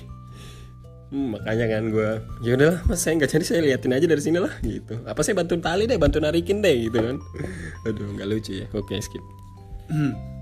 Hmm, 1.12 1.36
makanya 1.36 1.76
kan 1.76 1.84
gue 1.92 2.10
ya 2.40 2.56
udahlah 2.56 2.80
mas 2.88 3.04
saya 3.04 3.20
nggak 3.20 3.36
jadi 3.36 3.44
saya 3.44 3.60
liatin 3.68 3.92
aja 3.92 4.08
dari 4.08 4.24
sini 4.24 4.40
lah 4.40 4.56
gitu. 4.64 4.96
Apa 5.04 5.20
sih 5.28 5.36
bantu 5.36 5.60
tali 5.60 5.84
deh 5.84 6.00
bantu 6.00 6.24
narikin 6.24 6.64
deh 6.64 6.88
gitu 6.88 6.98
kan. 7.04 7.20
Aduh 7.92 8.16
nggak 8.16 8.28
lucu 8.32 8.64
ya. 8.64 8.66
Oke 8.72 8.96
skip 9.04 9.20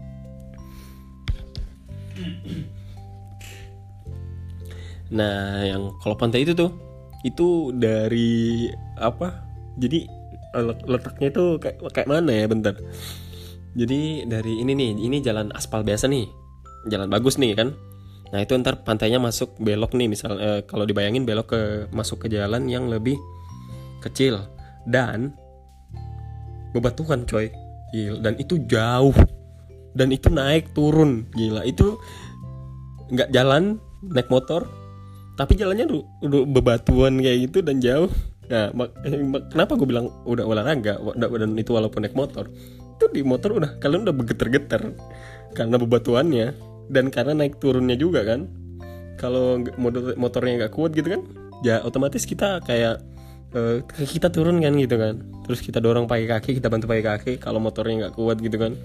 nah 5.10 5.66
yang 5.66 5.90
kalau 5.98 6.14
pantai 6.14 6.46
itu 6.46 6.54
tuh 6.54 6.70
itu 7.24 7.76
dari 7.76 8.70
apa? 8.96 9.44
Jadi 9.80 10.08
letaknya 10.88 11.28
itu 11.30 11.44
kayak 11.60 11.78
kayak 11.92 12.08
mana 12.08 12.32
ya? 12.32 12.46
Bentar. 12.48 12.76
Jadi 13.76 14.26
dari 14.26 14.64
ini 14.64 14.72
nih 14.76 14.90
ini 14.98 15.18
jalan 15.20 15.52
aspal 15.54 15.84
biasa 15.84 16.08
nih. 16.08 16.28
Jalan 16.88 17.12
bagus 17.12 17.36
nih 17.38 17.54
kan? 17.60 17.76
Nah 18.30 18.40
itu 18.46 18.56
ntar 18.62 18.86
pantainya 18.86 19.20
masuk 19.20 19.58
belok 19.60 19.98
nih 19.98 20.08
misal 20.08 20.38
eh, 20.40 20.62
kalau 20.64 20.86
dibayangin 20.86 21.26
belok 21.26 21.48
ke 21.54 21.62
masuk 21.92 22.26
ke 22.26 22.28
jalan 22.32 22.66
yang 22.72 22.88
lebih 22.88 23.20
kecil. 24.00 24.48
Dan 24.88 25.36
bebatuan 26.72 27.28
coy. 27.28 27.52
Dan 27.94 28.38
itu 28.38 28.62
jauh 28.70 29.14
dan 29.94 30.14
itu 30.14 30.30
naik 30.30 30.74
turun. 30.78 31.26
Gila 31.34 31.66
itu 31.66 31.98
nggak 33.10 33.30
jalan 33.34 33.82
naik 34.06 34.30
motor. 34.30 34.70
Tapi 35.40 35.56
jalannya 35.56 35.88
udah 36.20 36.42
bebatuan 36.52 37.16
kayak 37.24 37.50
gitu 37.50 37.64
dan 37.64 37.80
jauh. 37.80 38.12
Nah 38.52 38.74
eh, 39.08 39.14
kenapa 39.54 39.80
gue 39.80 39.88
bilang 39.88 40.12
udah 40.28 40.44
olahraga? 40.44 41.00
Dan 41.16 41.56
itu 41.56 41.72
walaupun 41.72 42.04
naik 42.04 42.16
motor. 42.18 42.52
Itu 43.00 43.08
di 43.16 43.24
motor 43.24 43.56
udah 43.56 43.80
kalian 43.80 44.04
udah 44.04 44.16
bergetar-getar 44.16 44.92
karena 45.56 45.76
bebatuannya 45.80 46.48
dan 46.92 47.08
karena 47.08 47.34
naik 47.40 47.58
turunnya 47.64 47.96
juga 47.96 48.28
kan. 48.28 48.52
Kalau 49.20 49.64
motor 49.80 50.16
motornya 50.16 50.66
nggak 50.66 50.74
kuat 50.76 50.96
gitu 50.96 51.12
kan 51.12 51.22
ya 51.60 51.84
otomatis 51.84 52.24
kita 52.24 52.64
kayak 52.64 53.04
uh, 53.52 53.84
kita 53.88 54.28
turun 54.28 54.60
kan 54.60 54.76
gitu 54.76 54.96
kan. 55.00 55.24
Terus 55.48 55.60
kita 55.64 55.80
dorong 55.80 56.04
pakai 56.04 56.28
kaki 56.28 56.52
kita 56.60 56.68
bantu 56.68 56.92
pakai 56.92 57.06
kaki. 57.16 57.34
Kalau 57.40 57.64
motornya 57.64 58.08
nggak 58.08 58.16
kuat 58.20 58.44
gitu 58.44 58.60
kan 58.60 58.76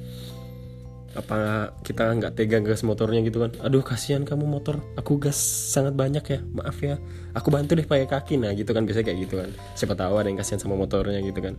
apa 1.15 1.71
kita 1.87 2.11
nggak 2.15 2.35
tega 2.35 2.59
gas 2.61 2.83
motornya 2.83 3.23
gitu 3.23 3.43
kan? 3.47 3.51
Aduh 3.63 3.83
kasihan 3.87 4.27
kamu 4.27 4.47
motor. 4.47 4.83
Aku 4.99 5.17
gas 5.17 5.39
sangat 5.71 5.95
banyak 5.95 6.25
ya 6.27 6.39
maaf 6.53 6.79
ya. 6.83 6.99
Aku 7.35 7.55
bantu 7.55 7.79
deh 7.79 7.87
pakai 7.87 8.11
kaki. 8.11 8.35
Nah 8.39 8.51
gitu 8.55 8.75
kan 8.75 8.83
biasanya 8.87 9.11
kayak 9.11 9.19
gitu 9.27 9.35
kan. 9.39 9.51
Siapa 9.79 9.95
tahu 9.95 10.19
ada 10.19 10.29
yang 10.29 10.39
kasihan 10.39 10.61
sama 10.61 10.75
motornya 10.75 11.23
gitu 11.23 11.41
kan. 11.41 11.55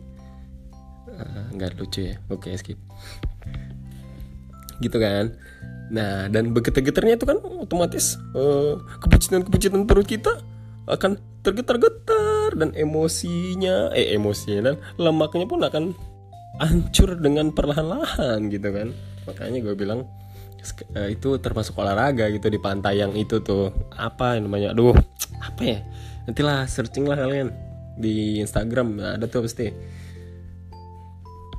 Ah, 1.16 1.48
nggak 1.56 1.72
uh, 1.72 1.78
lucu 1.80 2.12
ya. 2.12 2.16
Oke 2.28 2.52
okay, 2.52 2.60
skip. 2.60 2.80
Gitu 4.84 4.98
kan. 5.00 5.36
Nah, 5.86 6.26
dan 6.34 6.50
bergetar-getarnya 6.50 7.14
itu 7.14 7.30
kan 7.30 7.38
otomatis 7.62 8.18
uh, 8.34 8.82
kepucitan-kepucitan 9.06 9.86
perut 9.86 10.10
kita 10.10 10.42
akan 10.90 11.22
tergetar-getar 11.46 12.58
dan 12.58 12.74
emosinya, 12.74 13.94
eh 13.94 14.18
emosinya 14.18 14.74
dan 14.74 14.76
lemaknya 14.98 15.46
pun 15.46 15.62
akan 15.62 15.84
hancur 16.60 17.20
dengan 17.20 17.52
perlahan-lahan 17.52 18.48
gitu 18.52 18.70
kan. 18.72 18.94
Makanya 19.28 19.60
gue 19.66 19.76
bilang 19.76 20.08
uh, 20.96 21.10
itu 21.10 21.38
termasuk 21.42 21.76
olahraga 21.78 22.30
gitu 22.32 22.48
di 22.48 22.60
pantai 22.62 23.02
yang 23.02 23.14
itu 23.14 23.42
tuh 23.42 23.74
apa 23.96 24.40
namanya? 24.40 24.72
Aduh, 24.72 24.96
apa 25.42 25.62
ya? 25.62 25.80
Nantilah 26.26 26.66
searching 26.66 27.06
lah 27.06 27.20
kalian 27.20 27.54
di 27.96 28.40
Instagram 28.42 29.00
ada 29.00 29.26
tuh 29.28 29.46
pasti. 29.46 29.70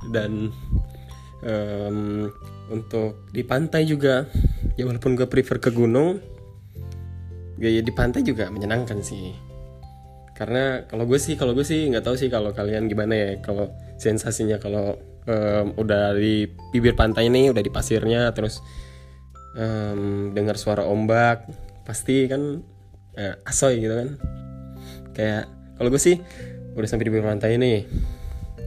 Dan 0.06 0.54
um, 1.42 2.30
untuk 2.70 3.30
di 3.30 3.42
pantai 3.46 3.86
juga 3.86 4.26
ya 4.74 4.84
walaupun 4.84 5.14
gue 5.14 5.26
prefer 5.26 5.62
ke 5.62 5.70
gunung 5.70 6.18
gaya 7.56 7.80
di 7.80 7.92
pantai 7.94 8.20
juga 8.20 8.52
menyenangkan 8.52 9.00
sih 9.00 9.32
karena 10.36 10.84
kalau 10.84 11.08
gue 11.08 11.16
sih 11.16 11.34
kalau 11.34 11.56
gue 11.56 11.64
sih 11.64 11.88
nggak 11.88 12.04
tahu 12.04 12.16
sih 12.20 12.28
kalau 12.28 12.52
kalian 12.52 12.92
gimana 12.92 13.14
ya 13.16 13.30
kalau 13.40 13.72
sensasinya 13.96 14.60
kalau 14.60 15.00
um, 15.24 15.72
udah 15.80 16.12
di 16.12 16.44
bibir 16.70 16.92
pantai 16.92 17.32
ini 17.32 17.48
udah 17.48 17.64
di 17.64 17.72
pasirnya 17.72 18.28
terus 18.36 18.60
um, 19.56 20.30
dengar 20.36 20.60
suara 20.60 20.84
ombak 20.84 21.48
pasti 21.88 22.28
kan 22.28 22.60
uh, 23.16 23.34
asoy 23.48 23.80
gitu 23.80 23.96
kan. 23.96 24.08
Kayak 25.16 25.48
kalau 25.80 25.88
gue 25.88 26.02
sih 26.02 26.20
udah 26.76 26.88
sampai 26.88 27.08
di 27.08 27.12
bibir 27.16 27.24
pantai 27.24 27.56
ini 27.56 27.72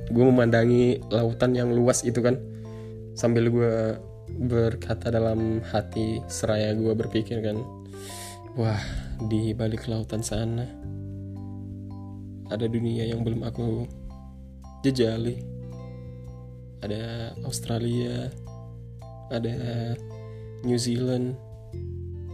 gue 0.09 0.25
memandangi 0.25 1.05
lautan 1.13 1.53
yang 1.53 1.69
luas 1.69 2.01
itu 2.01 2.17
kan. 2.25 2.41
Sambil 3.13 3.53
gue 3.53 4.01
berkata 4.39 5.13
dalam 5.13 5.61
hati 5.69 6.23
seraya 6.31 6.71
gue 6.71 6.93
berpikir 6.95 7.43
kan 7.43 7.59
wah 8.55 8.79
di 9.27 9.51
balik 9.51 9.89
lautan 9.91 10.23
sana 10.23 10.63
ada 12.49 12.65
dunia 12.65 13.05
yang 13.05 13.21
belum 13.21 13.45
aku 13.45 13.85
jejali. 14.81 15.39
Ada 16.79 17.35
Australia 17.43 18.31
ada 19.29 19.55
New 20.65 20.79
Zealand. 20.79 21.37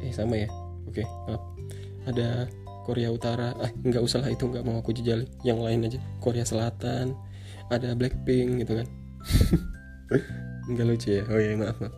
Eh 0.02 0.12
sama 0.16 0.40
ya? 0.40 0.50
Oke 0.88 1.04
maaf. 1.28 1.44
Ada 2.08 2.48
Korea 2.88 3.12
Utara. 3.12 3.54
Ah 3.60 3.72
nggak 3.72 4.04
usah 4.04 4.24
lah 4.24 4.32
itu 4.32 4.48
nggak 4.48 4.64
mau 4.64 4.80
aku 4.80 4.96
jejali. 4.96 5.28
Yang 5.44 5.60
lain 5.62 5.80
aja. 5.88 6.00
Korea 6.24 6.48
Selatan 6.48 7.14
ada 7.70 7.98
Blackpink 7.98 8.66
gitu 8.66 8.82
kan. 8.82 8.88
Nggak 10.66 10.86
lucu 10.86 11.10
ya? 11.14 11.24
Oh 11.30 11.38
iya 11.38 11.54
maaf 11.58 11.78
maaf. 11.78 11.94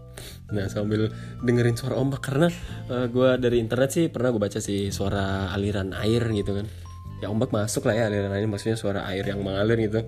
Nah 0.52 0.68
sambil 0.68 1.12
dengerin 1.44 1.76
suara 1.80 1.96
ombak 2.00 2.24
karena 2.24 2.52
uh, 2.92 3.04
eh, 3.04 3.08
gue 3.08 3.30
dari 3.40 3.64
internet 3.64 3.90
sih 3.96 4.06
pernah 4.12 4.32
gue 4.36 4.42
baca 4.44 4.60
sih 4.60 4.92
suara 4.92 5.52
aliran 5.56 5.96
air 5.96 6.24
gitu 6.36 6.52
kan 6.56 6.68
ya 7.18 7.28
ombak 7.34 7.50
masuk 7.50 7.90
lah 7.90 7.96
ya 7.98 8.04
aliran 8.10 8.34
air 8.34 8.46
maksudnya 8.46 8.78
suara 8.78 9.06
air 9.10 9.26
yang 9.26 9.42
mengalir 9.42 9.78
gitu. 9.90 10.02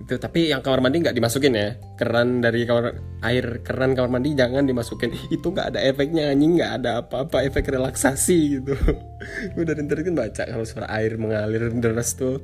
Itu 0.00 0.16
tapi 0.16 0.48
yang 0.48 0.64
kamar 0.64 0.80
mandi 0.80 1.04
nggak 1.04 1.12
dimasukin 1.12 1.52
ya. 1.52 1.76
Keran 2.00 2.40
dari 2.40 2.64
kamar 2.64 2.96
air 3.20 3.60
keran 3.60 3.92
kamar 3.92 4.10
mandi 4.18 4.32
jangan 4.32 4.64
dimasukin. 4.64 5.12
Itu 5.36 5.52
nggak 5.52 5.76
ada 5.76 5.80
efeknya 5.84 6.32
anjing 6.32 6.56
nggak 6.56 6.72
ada 6.80 6.90
apa-apa 7.04 7.44
efek 7.44 7.68
relaksasi 7.68 8.38
gitu. 8.58 8.72
Gue 9.54 9.64
dari 9.68 9.84
internet 9.84 10.04
kan 10.08 10.16
baca 10.16 10.42
kalau 10.48 10.64
suara 10.64 10.88
air 10.88 11.20
mengalir 11.20 11.68
deras 11.76 12.16
tuh 12.16 12.40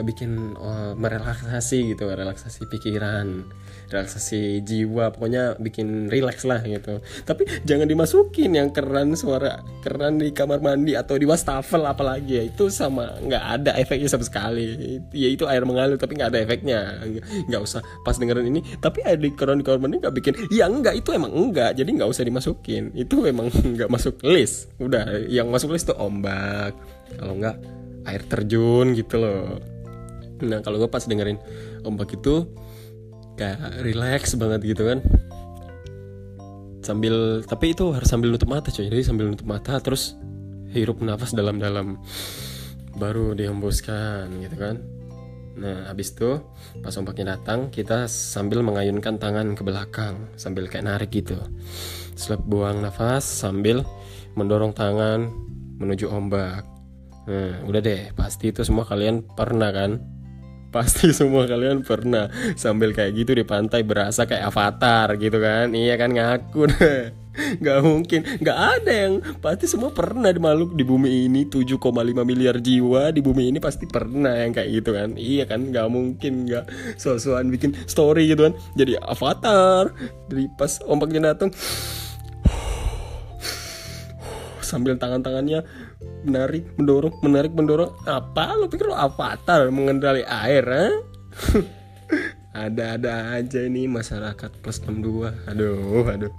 bikin 0.00 0.56
oh, 0.56 0.96
merelaksasi 0.96 1.92
gitu 1.92 2.08
relaksasi 2.08 2.64
pikiran 2.70 3.44
relaksasi 3.90 4.62
jiwa 4.62 5.10
pokoknya 5.10 5.58
bikin 5.58 6.06
relax 6.06 6.46
lah 6.46 6.62
gitu. 6.62 7.02
Tapi 7.26 7.66
jangan 7.66 7.90
dimasukin 7.90 8.54
yang 8.54 8.70
keran 8.70 9.18
suara 9.18 9.60
keran 9.82 10.22
di 10.22 10.30
kamar 10.30 10.62
mandi 10.62 10.94
atau 10.94 11.18
di 11.18 11.26
wastafel 11.26 11.82
apalagi 11.84 12.40
ya. 12.40 12.42
Itu 12.46 12.70
sama 12.70 13.18
nggak 13.18 13.44
ada 13.60 13.70
efeknya 13.76 14.06
sama 14.06 14.24
sekali. 14.24 15.02
Ya 15.10 15.28
itu 15.28 15.44
air 15.50 15.66
mengalir 15.66 15.98
tapi 15.98 16.14
nggak 16.16 16.30
ada 16.30 16.40
efeknya. 16.40 16.80
Nggak 17.50 17.62
usah 17.66 17.82
pas 18.06 18.14
dengerin 18.14 18.46
ini. 18.46 18.60
Tapi 18.78 19.02
ada 19.02 19.18
di 19.18 19.34
keran 19.34 19.60
di 19.60 19.66
kamar 19.66 19.82
mandi 19.82 19.98
nggak 19.98 20.14
bikin 20.14 20.32
ya 20.54 20.70
enggak 20.70 20.94
itu 20.96 21.10
emang 21.10 21.34
enggak 21.34 21.74
jadi 21.74 21.90
nggak 21.90 22.08
usah 22.08 22.22
dimasukin. 22.22 22.94
Itu 22.94 23.20
memang 23.20 23.50
nggak 23.76 23.90
masuk 23.90 24.22
list. 24.22 24.70
Udah 24.78 25.26
yang 25.26 25.50
masuk 25.50 25.74
list 25.74 25.90
tuh 25.90 25.98
ombak. 25.98 26.72
Kalau 27.18 27.34
nggak 27.34 27.56
air 28.06 28.22
terjun 28.24 28.94
gitu 28.94 29.18
loh. 29.20 29.58
Nah 30.40 30.64
kalau 30.64 30.80
gue 30.80 30.88
pas 30.88 31.04
dengerin 31.04 31.36
ombak 31.84 32.16
itu 32.16 32.48
kayak 33.40 33.80
relax 33.80 34.36
banget 34.36 34.76
gitu 34.76 34.84
kan. 34.84 35.00
Sambil 36.84 37.40
tapi 37.48 37.72
itu 37.72 37.88
harus 37.96 38.08
sambil 38.08 38.28
nutup 38.28 38.52
mata 38.52 38.68
coy. 38.68 38.84
Jadi 38.84 39.00
sambil 39.00 39.32
nutup 39.32 39.48
mata 39.48 39.80
terus 39.80 40.20
hirup 40.76 41.00
nafas 41.00 41.32
dalam-dalam. 41.32 41.96
Baru 43.00 43.32
dihembuskan 43.32 44.28
gitu 44.44 44.56
kan. 44.60 44.76
Nah 45.56 45.88
habis 45.88 46.12
itu 46.12 46.40
pas 46.84 46.92
ombaknya 47.00 47.36
datang 47.36 47.72
kita 47.72 48.04
sambil 48.06 48.60
mengayunkan 48.60 49.16
tangan 49.16 49.56
ke 49.56 49.62
belakang 49.64 50.28
sambil 50.36 50.68
kayak 50.68 50.84
narik 50.88 51.10
gitu. 51.10 51.40
Setelah 52.12 52.40
buang 52.44 52.78
nafas 52.84 53.24
sambil 53.24 53.80
mendorong 54.36 54.76
tangan 54.76 55.32
menuju 55.80 56.12
ombak. 56.12 56.64
Nah 57.28 57.64
udah 57.64 57.80
deh 57.80 58.12
pasti 58.12 58.52
itu 58.52 58.64
semua 58.64 58.84
kalian 58.84 59.24
pernah 59.24 59.72
kan 59.72 60.00
Pasti 60.70 61.10
semua 61.18 61.46
kalian 61.50 61.82
pernah 61.82 62.30
sambil 62.54 62.94
kayak 62.94 63.12
gitu 63.14 63.34
di 63.34 63.44
pantai 63.44 63.82
berasa 63.82 64.26
kayak 64.26 64.50
avatar 64.50 65.18
gitu 65.18 65.38
kan. 65.42 65.74
Iya 65.74 65.94
kan 65.98 66.10
ngaku 66.14 66.62
deh 66.70 67.20
nggak 67.62 67.78
mungkin. 67.82 68.20
Nggak 68.42 68.58
ada 68.58 68.92
yang 68.92 69.22
pasti 69.38 69.66
semua 69.70 69.90
pernah 69.94 70.30
di 70.30 70.40
makhluk 70.42 70.74
di 70.74 70.84
bumi 70.86 71.26
ini. 71.30 71.46
7,5 71.46 71.78
miliar 72.26 72.58
jiwa 72.58 73.10
di 73.14 73.20
bumi 73.22 73.50
ini 73.54 73.58
pasti 73.62 73.86
pernah 73.86 74.34
yang 74.34 74.54
kayak 74.54 74.70
gitu 74.70 74.90
kan. 74.94 75.14
Iya 75.14 75.44
kan 75.46 75.70
nggak 75.70 75.86
mungkin. 75.90 76.46
Nggak 76.46 76.64
soal-soal 76.98 77.44
bikin 77.50 77.74
story 77.86 78.30
gitu 78.30 78.50
kan. 78.50 78.54
Jadi 78.74 78.98
avatar. 78.98 79.90
Dari 80.30 80.46
pas 80.54 80.78
ombaknya 80.86 81.34
datang. 81.34 81.50
Sambil 84.70 84.94
tangan-tangannya 85.00 85.89
menarik 86.24 86.64
mendorong 86.76 87.14
menarik 87.24 87.52
mendorong. 87.52 87.92
Apa? 88.04 88.56
Lo 88.56 88.68
pikir 88.68 88.88
lo 88.88 88.96
avatar 88.96 89.68
mengendali 89.72 90.24
air 90.24 90.64
eh? 90.68 90.94
ada-ada 92.50 93.38
aja 93.38 93.62
ini 93.62 93.86
masyarakat 93.86 94.50
plus 94.60 94.82
62 94.82 95.48
aduh 95.48 96.04
aduh. 96.08 96.32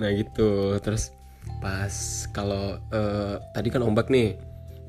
Nah 0.00 0.08
gitu. 0.14 0.78
Terus 0.80 1.12
pas 1.60 1.92
kalau 2.32 2.80
uh, 2.90 3.36
tadi 3.52 3.68
kan 3.68 3.84
ombak 3.84 4.08
nih. 4.08 4.38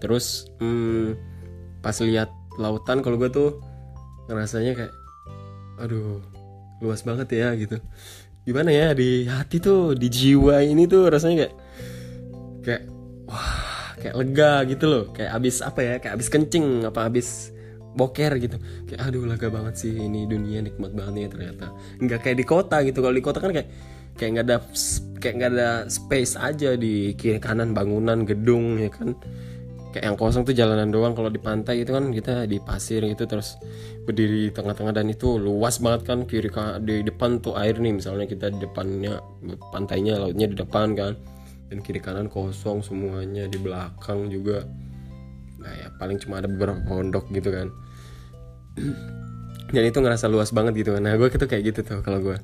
Terus 0.02 0.50
hmm, 0.58 1.14
pas 1.86 1.94
lihat 2.02 2.32
lautan 2.58 3.06
kalau 3.06 3.22
gue 3.22 3.30
tuh 3.30 3.62
ngerasanya 4.30 4.74
kayak 4.74 4.94
aduh 5.82 6.22
luas 6.82 7.06
banget 7.06 7.30
ya 7.38 7.54
gitu. 7.58 7.78
Gimana 8.42 8.74
ya 8.74 8.98
di 8.98 9.30
hati 9.30 9.62
tuh 9.62 9.94
di 9.94 10.10
jiwa 10.10 10.66
ini 10.66 10.90
tuh 10.90 11.14
rasanya 11.14 11.46
kayak 11.46 11.54
kayak 12.66 12.84
wah 13.32 13.96
kayak 14.02 14.16
lega 14.18 14.54
gitu 14.68 14.86
loh. 14.90 15.04
Kayak 15.16 15.32
abis 15.40 15.56
apa 15.64 15.80
ya? 15.80 15.96
Kayak 16.02 16.14
abis 16.20 16.28
kencing 16.28 16.66
apa 16.84 17.08
abis 17.08 17.56
boker 17.94 18.32
gitu. 18.42 18.58
Kayak 18.90 19.02
aduh 19.08 19.24
lega 19.28 19.48
banget 19.48 19.74
sih 19.78 19.94
ini 19.94 20.26
dunia 20.26 20.66
nikmat 20.66 20.92
banget 20.92 21.14
nih 21.16 21.26
ternyata. 21.30 21.66
Nggak 22.02 22.20
kayak 22.26 22.38
di 22.42 22.46
kota 22.46 22.78
gitu. 22.84 23.00
Kalau 23.00 23.16
di 23.16 23.24
kota 23.24 23.40
kan 23.40 23.52
kayak 23.54 23.70
kayak 24.20 24.30
nggak 24.36 24.46
ada 24.50 24.58
kayak 25.22 25.34
nggak 25.38 25.52
ada 25.56 25.70
space 25.88 26.34
aja 26.36 26.76
di 26.76 27.16
kiri 27.16 27.40
kanan 27.40 27.72
bangunan 27.72 28.26
gedung 28.26 28.82
ya 28.82 28.90
kan. 28.92 29.16
Kayak 29.92 30.06
yang 30.08 30.18
kosong 30.18 30.48
tuh 30.48 30.56
jalanan 30.56 30.88
doang. 30.88 31.12
Kalau 31.12 31.28
di 31.28 31.40
pantai 31.40 31.84
itu 31.84 31.92
kan 31.92 32.16
kita 32.16 32.48
di 32.48 32.64
pasir 32.64 33.04
gitu 33.04 33.28
terus 33.28 33.60
berdiri 34.08 34.48
di 34.48 34.52
tengah-tengah 34.56 34.96
dan 34.96 35.12
itu 35.12 35.36
luas 35.36 35.84
banget 35.84 36.08
kan. 36.08 36.20
Kiri 36.24 36.48
di 36.84 37.04
depan 37.04 37.44
tuh 37.44 37.60
air 37.60 37.76
nih. 37.76 38.00
Misalnya 38.00 38.24
kita 38.24 38.56
di 38.56 38.60
depannya 38.64 39.20
pantainya 39.76 40.16
lautnya 40.16 40.48
di 40.48 40.56
depan 40.56 40.96
kan 40.96 41.14
dan 41.72 41.80
kiri 41.80 42.04
kanan 42.04 42.28
kosong 42.28 42.84
semuanya 42.84 43.48
di 43.48 43.56
belakang 43.56 44.28
juga. 44.28 44.68
Nah 45.56 45.72
ya 45.72 45.88
paling 45.96 46.20
cuma 46.20 46.44
ada 46.44 46.52
beberapa 46.52 46.84
pondok 46.84 47.32
gitu 47.32 47.48
kan. 47.48 47.72
Dan 49.72 49.88
itu 49.88 50.04
ngerasa 50.04 50.28
luas 50.28 50.52
banget 50.52 50.84
gitu 50.84 51.00
kan. 51.00 51.08
Nah 51.08 51.16
gue 51.16 51.32
gitu 51.32 51.48
kayak 51.48 51.72
gitu 51.72 51.80
tuh 51.88 52.04
kalau 52.04 52.20
gue 52.20 52.36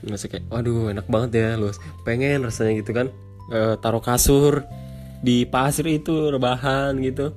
ngerasa 0.00 0.32
kayak 0.32 0.48
waduh 0.48 0.88
enak 0.88 1.04
banget 1.12 1.30
ya 1.36 1.48
luas. 1.60 1.76
Pengen 2.08 2.40
rasanya 2.40 2.80
gitu 2.80 2.96
kan. 2.96 3.12
E, 3.52 3.76
taruh 3.84 4.00
kasur 4.00 4.64
di 5.20 5.44
pasir 5.44 5.84
itu 5.84 6.32
rebahan 6.32 6.96
gitu. 7.04 7.36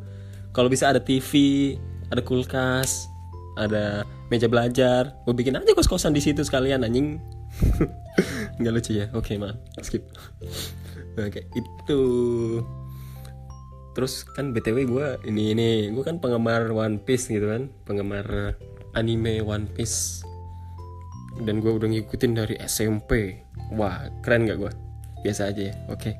Kalau 0.56 0.72
bisa 0.72 0.96
ada 0.96 1.04
TV 1.04 1.76
ada 2.08 2.24
kulkas 2.24 3.12
ada 3.60 4.08
meja 4.32 4.48
belajar. 4.48 5.12
Gue 5.28 5.36
bikin 5.36 5.60
aja 5.60 5.76
kos 5.76 5.92
kosan 5.92 6.16
di 6.16 6.24
situ 6.24 6.40
sekalian 6.40 6.88
anjing. 6.88 7.20
Nggak 8.64 8.74
lucu 8.80 8.92
ya? 8.96 9.12
Oke 9.12 9.36
okay, 9.36 9.44
man 9.44 9.60
skip 9.84 10.08
nah, 11.18 11.28
kayak 11.30 11.48
itu 11.54 12.02
terus 13.94 14.26
kan 14.26 14.50
btw 14.50 14.90
gue 14.90 15.08
ini 15.30 15.54
ini 15.54 15.70
gue 15.94 16.02
kan 16.02 16.18
penggemar 16.18 16.74
One 16.74 16.98
Piece 16.98 17.30
gitu 17.30 17.46
kan 17.46 17.70
penggemar 17.86 18.58
anime 18.98 19.42
One 19.42 19.70
Piece. 19.70 20.26
Dan 21.34 21.66
gue 21.66 21.74
udah 21.74 21.90
ngikutin 21.90 22.38
dari 22.38 22.56
SMP 22.62 23.42
wah 23.74 24.06
keren 24.22 24.46
gak 24.46 24.62
gue 24.62 24.72
biasa 25.26 25.50
aja 25.50 25.74
ya 25.74 25.76
oke. 25.90 25.98
Okay. 25.98 26.14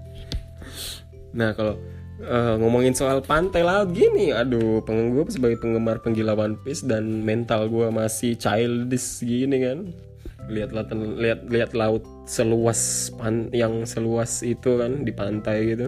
nah 1.38 1.54
kalau 1.54 1.78
uh, 2.22 2.56
ngomongin 2.62 2.94
soal 2.94 3.22
pantai 3.22 3.66
laut 3.66 3.94
gini 3.94 4.30
aduh 4.34 4.82
pengen 4.86 5.14
gue 5.18 5.26
sebagai 5.30 5.62
penggemar 5.62 6.02
penggila 6.02 6.38
One 6.38 6.58
Piece 6.62 6.86
dan 6.86 7.26
mental 7.26 7.70
gue 7.70 7.90
masih 7.90 8.38
childish 8.38 9.22
gini 9.22 9.58
kan 9.62 9.80
lihat 10.52 10.76
laut 10.76 10.92
lihat 10.94 11.48
lihat 11.48 11.72
laut 11.72 12.04
seluas 12.28 13.12
pan 13.16 13.48
yang 13.56 13.88
seluas 13.88 14.44
itu 14.44 14.80
kan 14.80 15.08
di 15.08 15.12
pantai 15.16 15.76
gitu. 15.76 15.88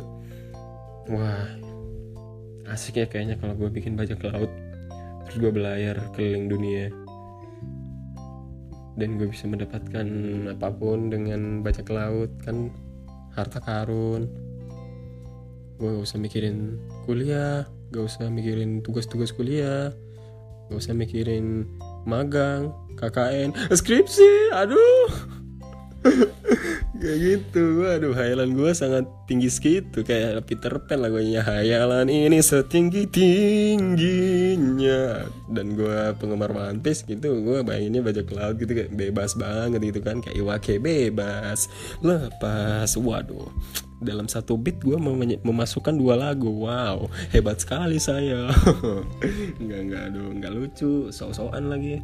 Wah 1.12 1.48
asik 2.72 3.04
ya 3.04 3.06
kayaknya 3.06 3.36
kalau 3.38 3.56
gue 3.56 3.70
bikin 3.70 4.00
bajak 4.00 4.24
laut. 4.24 4.52
Terus 5.28 5.38
gue 5.42 5.52
belayar 5.52 5.98
keliling 6.16 6.48
dunia. 6.48 6.88
Dan 8.96 9.20
gue 9.20 9.28
bisa 9.28 9.44
mendapatkan 9.46 10.08
apa 10.56 10.72
pun 10.72 11.12
dengan 11.12 11.60
bajak 11.60 11.92
laut 11.92 12.32
kan 12.42 12.72
harta 13.36 13.60
karun. 13.60 14.32
Gue 15.76 15.92
gak 15.92 16.08
usah 16.08 16.20
mikirin 16.24 16.80
kuliah 17.04 17.68
gak 17.94 18.06
usah 18.08 18.28
mikirin 18.32 18.82
tugas-tugas 18.82 19.36
kuliah 19.36 19.94
gak 20.68 20.80
usah 20.82 20.98
mikirin 20.98 21.70
magang 22.04 22.74
KKN 22.96 23.76
skripsi 23.76 24.56
aduh. 24.56 25.36
Kayak 26.96 27.18
gitu 27.22 27.86
aduh 27.86 28.14
hayalan 28.14 28.54
gue 28.56 28.72
sangat 28.72 29.06
tinggi 29.26 29.50
segitu. 29.50 30.06
Kayak 30.06 30.46
Peter 30.46 30.74
Pan 30.86 31.02
lagunya 31.02 31.42
hayalan 31.42 32.08
ini 32.08 32.40
setinggi 32.40 33.10
tingginya 33.10 34.22
dan 35.50 35.76
gue 35.76 36.14
penggemar 36.18 36.54
mantis 36.54 37.04
gitu 37.04 37.42
gue 37.42 37.66
bayanginnya 37.66 38.06
bajak 38.06 38.30
laut 38.32 38.58
gitu 38.62 38.72
kayak 38.74 38.94
bebas 38.94 39.34
banget 39.36 39.82
gitu 39.82 40.00
kan. 40.02 40.22
Kayak 40.22 40.38
iwake 40.40 40.78
bebas 40.78 41.68
lepas. 42.06 42.90
Waduh 42.96 43.50
dalam 44.06 44.30
satu 44.30 44.60
beat 44.60 44.78
gue 44.86 44.96
mem 44.96 45.42
memasukkan 45.42 45.98
dua 45.98 46.16
lagu. 46.16 46.54
Wow 46.54 47.10
hebat 47.34 47.60
sekali 47.60 47.98
saya. 47.98 48.54
Nggak 49.64 49.82
nggak 49.90 50.02
aduh 50.14 50.30
nggak 50.38 50.54
lucu 50.54 51.10
so-soan 51.10 51.74
lagi 51.74 51.98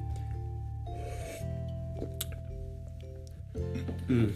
hmm. 4.12 4.30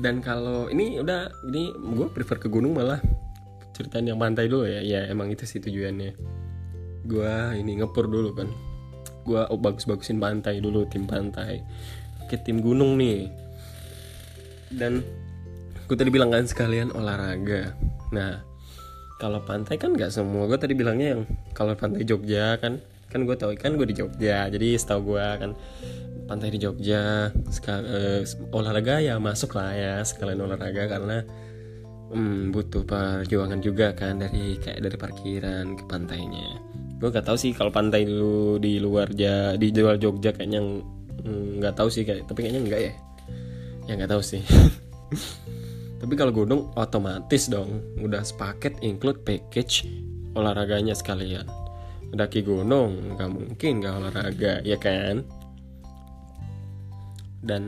dan 0.00 0.24
kalau 0.24 0.72
ini 0.72 1.04
udah 1.04 1.28
ini 1.52 1.76
gue 1.76 2.08
prefer 2.08 2.40
ke 2.40 2.48
gunung 2.48 2.72
malah. 2.72 2.98
Ceritain 3.76 4.04
yang 4.04 4.20
pantai 4.20 4.48
dulu 4.48 4.68
ya. 4.68 4.80
Ya 4.80 5.08
emang 5.08 5.32
itu 5.32 5.44
sih 5.44 5.60
tujuannya. 5.60 6.12
Gue 7.04 7.34
ini 7.56 7.80
ngepur 7.80 8.08
dulu 8.08 8.32
kan. 8.36 8.48
Gue 9.24 9.40
oh, 9.40 9.60
bagus-bagusin 9.60 10.20
pantai 10.20 10.60
dulu 10.60 10.84
tim 10.88 11.04
pantai. 11.04 11.64
Ke 12.28 12.40
tim 12.40 12.60
gunung 12.60 13.00
nih. 13.00 13.28
Dan 14.72 15.00
gue 15.88 15.96
tadi 15.96 16.12
bilang 16.12 16.32
kan 16.32 16.44
sekalian 16.44 16.92
olahraga. 16.92 17.72
Nah 18.12 18.40
kalau 19.20 19.40
pantai 19.44 19.76
kan 19.80 19.96
nggak 19.96 20.12
semua. 20.12 20.48
Gue 20.48 20.56
tadi 20.60 20.72
bilangnya 20.76 21.16
yang 21.16 21.22
kalau 21.52 21.76
pantai 21.76 22.04
Jogja 22.04 22.56
kan 22.60 22.80
kan 23.10 23.26
gue 23.26 23.34
tau 23.34 23.50
kan 23.56 23.80
gue 23.80 23.88
di 23.88 23.96
Jogja. 23.96 24.48
Jadi 24.48 24.76
setahu 24.76 25.16
gue 25.16 25.26
kan 25.40 25.50
pantai 26.30 26.54
di 26.54 26.62
Jogja 26.62 27.34
sekal, 27.50 27.82
uh, 27.82 28.22
olahraga 28.54 29.02
ya 29.02 29.18
masuk 29.18 29.58
lah 29.58 29.74
ya 29.74 29.94
sekalian 30.06 30.46
olahraga 30.46 30.86
karena 30.86 31.26
hmm, 32.14 32.54
butuh 32.54 32.86
perjuangan 32.86 33.58
juga 33.58 33.90
kan 33.98 34.22
dari 34.22 34.54
kayak 34.62 34.78
dari 34.78 34.94
parkiran 34.94 35.74
ke 35.74 35.84
pantainya. 35.90 36.62
Gue 37.02 37.10
gak 37.10 37.26
tahu 37.26 37.34
sih 37.34 37.50
kalau 37.50 37.74
pantai 37.74 38.06
dulu 38.06 38.62
di 38.62 38.78
luar 38.78 39.10
ja 39.10 39.58
di 39.58 39.74
luar 39.74 39.98
Jogja 39.98 40.30
kayaknya 40.30 40.62
hmm, 40.62 41.58
nggak 41.58 41.74
hmm, 41.74 41.80
tahu 41.82 41.88
sih 41.90 42.06
kayak 42.06 42.30
tapi 42.30 42.46
kayaknya 42.46 42.62
enggak 42.62 42.80
ya? 42.86 42.92
Ya 43.90 43.92
nggak 43.98 44.10
tahu 44.14 44.22
sih. 44.22 44.42
Tapi 46.00 46.16
kalau 46.16 46.32
gunung 46.32 46.72
otomatis 46.80 47.52
dong. 47.52 47.84
Udah 48.00 48.24
sepaket 48.24 48.80
include 48.80 49.20
package 49.20 49.84
olahraganya 50.32 50.96
sekalian. 50.96 51.44
Daki 52.10 52.40
gunung 52.40 53.18
nggak 53.18 53.30
mungkin 53.30 53.72
nggak 53.84 53.94
olahraga 54.00 54.54
ya 54.64 54.80
kan 54.80 55.22
dan 57.40 57.64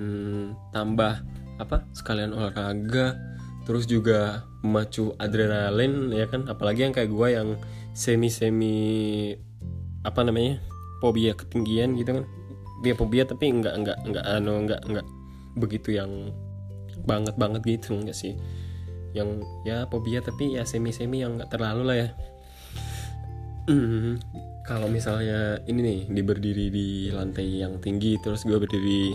tambah 0.72 1.24
apa 1.60 1.84
sekalian 1.96 2.36
olahraga 2.36 3.16
terus 3.62 3.86
juga 3.86 4.42
memacu 4.66 5.14
adrenalin 5.18 6.10
ya 6.10 6.26
kan? 6.26 6.46
Apalagi 6.50 6.86
yang 6.86 6.94
kayak 6.94 7.10
gue 7.10 7.28
yang 7.30 7.48
semi 7.92 8.28
semi 8.32 8.76
apa 10.02 10.26
namanya 10.26 10.58
fobia 10.98 11.34
ketinggian 11.34 11.94
gitu 11.98 12.22
kan? 12.22 12.24
Dia 12.82 12.94
fobia 12.98 13.22
tapi 13.22 13.50
enggak 13.50 13.74
enggak 13.78 13.98
enggak 14.02 14.24
anu 14.26 14.52
enggak 14.66 14.82
enggak 14.86 15.06
begitu 15.54 15.94
yang 15.94 16.34
banget 17.06 17.34
banget 17.38 17.62
gitu 17.66 17.94
enggak 17.94 18.16
sih? 18.18 18.34
Yang 19.14 19.46
ya 19.68 19.86
fobia 19.86 20.24
tapi 20.24 20.58
ya 20.58 20.66
semi 20.66 20.90
semi 20.90 21.22
yang 21.22 21.38
enggak 21.38 21.54
terlalu 21.54 21.82
lah 21.86 21.96
ya. 21.96 22.08
Mm, 23.70 24.18
kalau 24.66 24.90
misalnya 24.90 25.62
ini 25.70 25.80
nih 25.86 26.00
di 26.10 26.22
berdiri 26.26 26.66
di 26.66 26.88
lantai 27.14 27.62
yang 27.62 27.78
tinggi 27.78 28.18
terus 28.18 28.42
gue 28.42 28.58
berdiri 28.58 29.14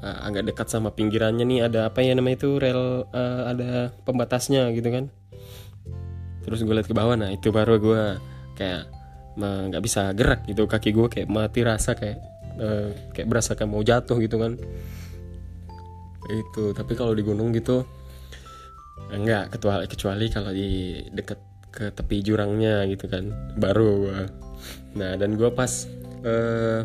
agak 0.00 0.48
dekat 0.52 0.66
sama 0.68 0.92
pinggirannya 0.94 1.44
nih 1.44 1.68
ada 1.68 1.90
apa 1.92 2.00
ya 2.00 2.16
namanya 2.16 2.42
itu 2.44 2.56
rel 2.56 3.06
uh, 3.10 3.42
ada 3.48 3.94
pembatasnya 4.04 4.70
gitu 4.76 4.88
kan. 4.88 5.04
Terus 6.40 6.64
gue 6.64 6.74
lihat 6.74 6.88
ke 6.88 6.96
bawah 6.96 7.14
nah 7.16 7.28
itu 7.28 7.52
baru 7.52 7.76
gue 7.76 8.02
kayak 8.56 8.88
nggak 9.40 9.82
bisa 9.84 10.12
gerak 10.12 10.44
gitu 10.44 10.68
kaki 10.68 10.92
gue 10.92 11.06
kayak 11.08 11.28
mati 11.30 11.64
rasa 11.64 11.96
kayak 11.96 12.20
uh, 12.60 12.92
kayak 13.16 13.28
berasa 13.28 13.56
kayak 13.56 13.70
mau 13.70 13.84
jatuh 13.84 14.16
gitu 14.20 14.36
kan. 14.40 14.56
Itu 16.30 16.76
tapi 16.76 16.94
kalau 16.94 17.16
di 17.16 17.22
gunung 17.26 17.50
gitu 17.50 17.82
enggak 19.10 19.50
kecuali 19.50 19.84
kecuali 19.90 20.26
kalau 20.30 20.54
di 20.54 21.02
deket 21.10 21.40
ke 21.70 21.94
tepi 21.94 22.22
jurangnya 22.22 22.86
gitu 22.90 23.06
kan 23.06 23.30
baru 23.58 23.88
gua. 24.06 24.20
Nah 24.98 25.14
dan 25.18 25.34
gua 25.38 25.50
pas 25.54 25.86
eh, 26.26 26.80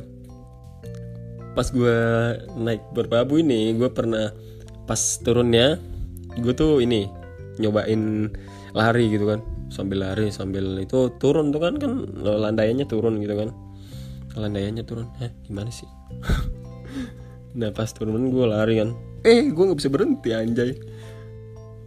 pas 1.56 1.68
gua 1.72 1.98
naik 2.60 2.84
berbabu 2.92 3.40
ini 3.40 3.74
gua 3.74 3.90
pernah 3.90 4.36
pas 4.86 5.02
turunnya 5.26 5.82
gue 6.36 6.54
tuh 6.54 6.84
ini 6.84 7.08
nyobain 7.60 8.32
lari 8.76 9.12
gitu 9.12 9.26
kan. 9.28 9.40
Sambil 9.72 10.06
lari 10.06 10.30
sambil 10.30 10.78
itu 10.78 11.10
turun 11.18 11.50
tuh 11.50 11.64
kan 11.64 11.80
kan 11.80 12.06
landainya 12.22 12.86
turun 12.86 13.20
gitu 13.24 13.36
kan. 13.36 13.50
Landainya 14.36 14.84
turun. 14.84 15.10
Eh 15.20 15.32
gimana 15.48 15.70
sih? 15.72 15.88
Nah 17.56 17.72
pas 17.72 17.88
turun 17.88 18.36
gue 18.36 18.46
lari 18.52 18.84
kan. 18.84 18.92
Eh 19.24 19.48
gue 19.48 19.64
nggak 19.64 19.80
bisa 19.80 19.88
berhenti 19.88 20.36
anjay. 20.36 20.76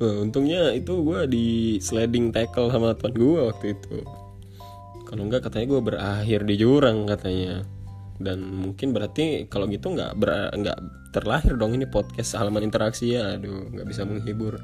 Wah, 0.01 0.25
untungnya 0.25 0.73
itu 0.73 1.05
gue 1.05 1.29
di 1.29 1.47
sliding 1.77 2.33
tackle 2.33 2.73
sama 2.73 2.97
tuan 2.97 3.13
gue 3.13 3.53
waktu 3.53 3.77
itu. 3.77 4.01
Kalau 5.05 5.29
enggak 5.29 5.45
katanya 5.45 5.77
gue 5.77 5.81
berakhir 5.85 6.41
di 6.49 6.57
jurang 6.57 7.05
katanya 7.05 7.69
dan 8.19 8.43
mungkin 8.43 8.91
berarti 8.91 9.47
kalau 9.47 9.71
gitu 9.71 9.95
nggak 9.95 10.19
nggak 10.59 10.79
terlahir 11.15 11.55
dong 11.55 11.75
ini 11.79 11.87
podcast 11.87 12.35
halaman 12.35 12.67
interaksi 12.67 13.15
ya. 13.15 13.39
Aduh 13.39 13.71
nggak 13.71 13.87
bisa 13.87 14.03
menghibur 14.03 14.59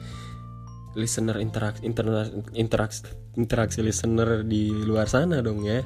listener 0.94 1.38
interaksi 1.42 1.82
interna, 1.82 2.26
interaksi 2.54 3.10
interaksi 3.34 3.82
listener 3.82 4.46
di 4.46 4.70
luar 4.70 5.06
sana 5.06 5.38
dong 5.42 5.62
ya. 5.66 5.82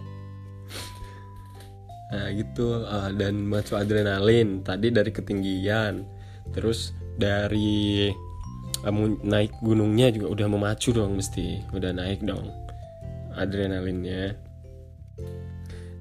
Nah 2.08 2.28
gitu. 2.32 2.88
Uh, 2.88 3.12
dan 3.16 3.44
macu 3.44 3.76
adrenalin 3.76 4.64
tadi 4.64 4.88
dari 4.88 5.12
ketinggian. 5.12 6.08
Terus 6.56 6.96
dari 7.20 8.08
uh, 8.84 8.92
naik 9.24 9.60
gunungnya 9.60 10.08
juga 10.08 10.32
udah 10.32 10.46
memacu 10.48 10.96
dong 10.96 11.20
mesti. 11.20 11.68
Udah 11.76 11.92
naik 11.92 12.24
dong 12.24 12.48
adrenalinnya. 13.36 14.34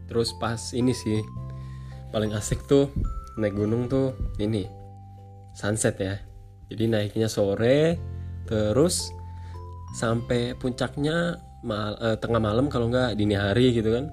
Terus 0.07 0.31
pas 0.39 0.59
ini 0.71 0.95
sih 0.95 1.19
paling 2.11 2.31
asik 2.33 2.63
tuh 2.65 2.91
naik 3.37 3.53
gunung 3.55 3.87
tuh 3.91 4.15
ini 4.41 4.65
sunset 5.53 5.95
ya. 5.97 6.15
Jadi 6.67 6.83
naiknya 6.91 7.31
sore 7.31 7.95
terus 8.47 9.11
sampai 9.95 10.55
puncaknya 10.55 11.39
mal, 11.63 11.95
eh, 11.99 12.17
tengah 12.19 12.39
malam 12.39 12.67
kalau 12.67 12.91
nggak 12.91 13.15
dini 13.15 13.35
hari 13.35 13.73
gitu 13.73 13.91
kan. 13.91 14.05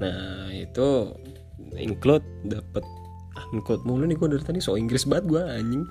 Nah 0.00 0.50
itu 0.52 1.12
include 1.76 2.24
dapat 2.48 2.84
include 3.52 3.82
mulu 3.84 4.04
nih 4.08 4.16
gue 4.16 4.28
dari 4.36 4.44
tadi. 4.44 4.60
So 4.60 4.74
Inggris 4.74 5.04
banget 5.06 5.30
gue 5.30 5.42
anjing 5.42 5.84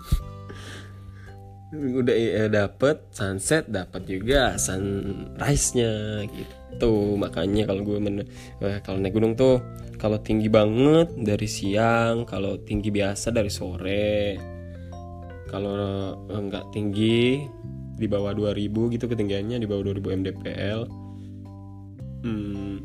udah 1.75 2.15
ya, 2.15 2.45
dapet 2.47 3.11
sunset 3.11 3.67
dapat 3.67 4.07
juga 4.07 4.55
sunrise 4.55 5.75
nya 5.75 6.23
gitu. 6.31 7.19
Makanya 7.19 7.67
kalau 7.67 7.81
gue 7.83 7.97
men 7.99 8.23
eh, 8.63 8.79
kalau 8.83 8.99
naik 8.99 9.15
gunung 9.15 9.35
tuh 9.35 9.59
kalau 9.99 10.19
tinggi 10.19 10.51
banget 10.51 11.11
dari 11.15 11.47
siang 11.47 12.23
kalau 12.23 12.59
tinggi 12.63 12.89
biasa 12.91 13.31
dari 13.35 13.51
sore. 13.51 14.39
Kalau 15.51 15.75
enggak 16.27 16.67
tinggi 16.75 17.47
di 17.95 18.07
bawah 18.11 18.35
2000 18.35 18.91
gitu 18.91 19.05
ketinggiannya 19.07 19.55
di 19.55 19.67
bawah 19.71 19.87
2000 19.87 20.19
mdpl 20.19 20.79
hmm. 22.27 22.75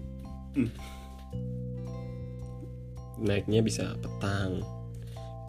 naiknya 3.26 3.61
bisa 3.64 3.98
petang. 3.98 4.62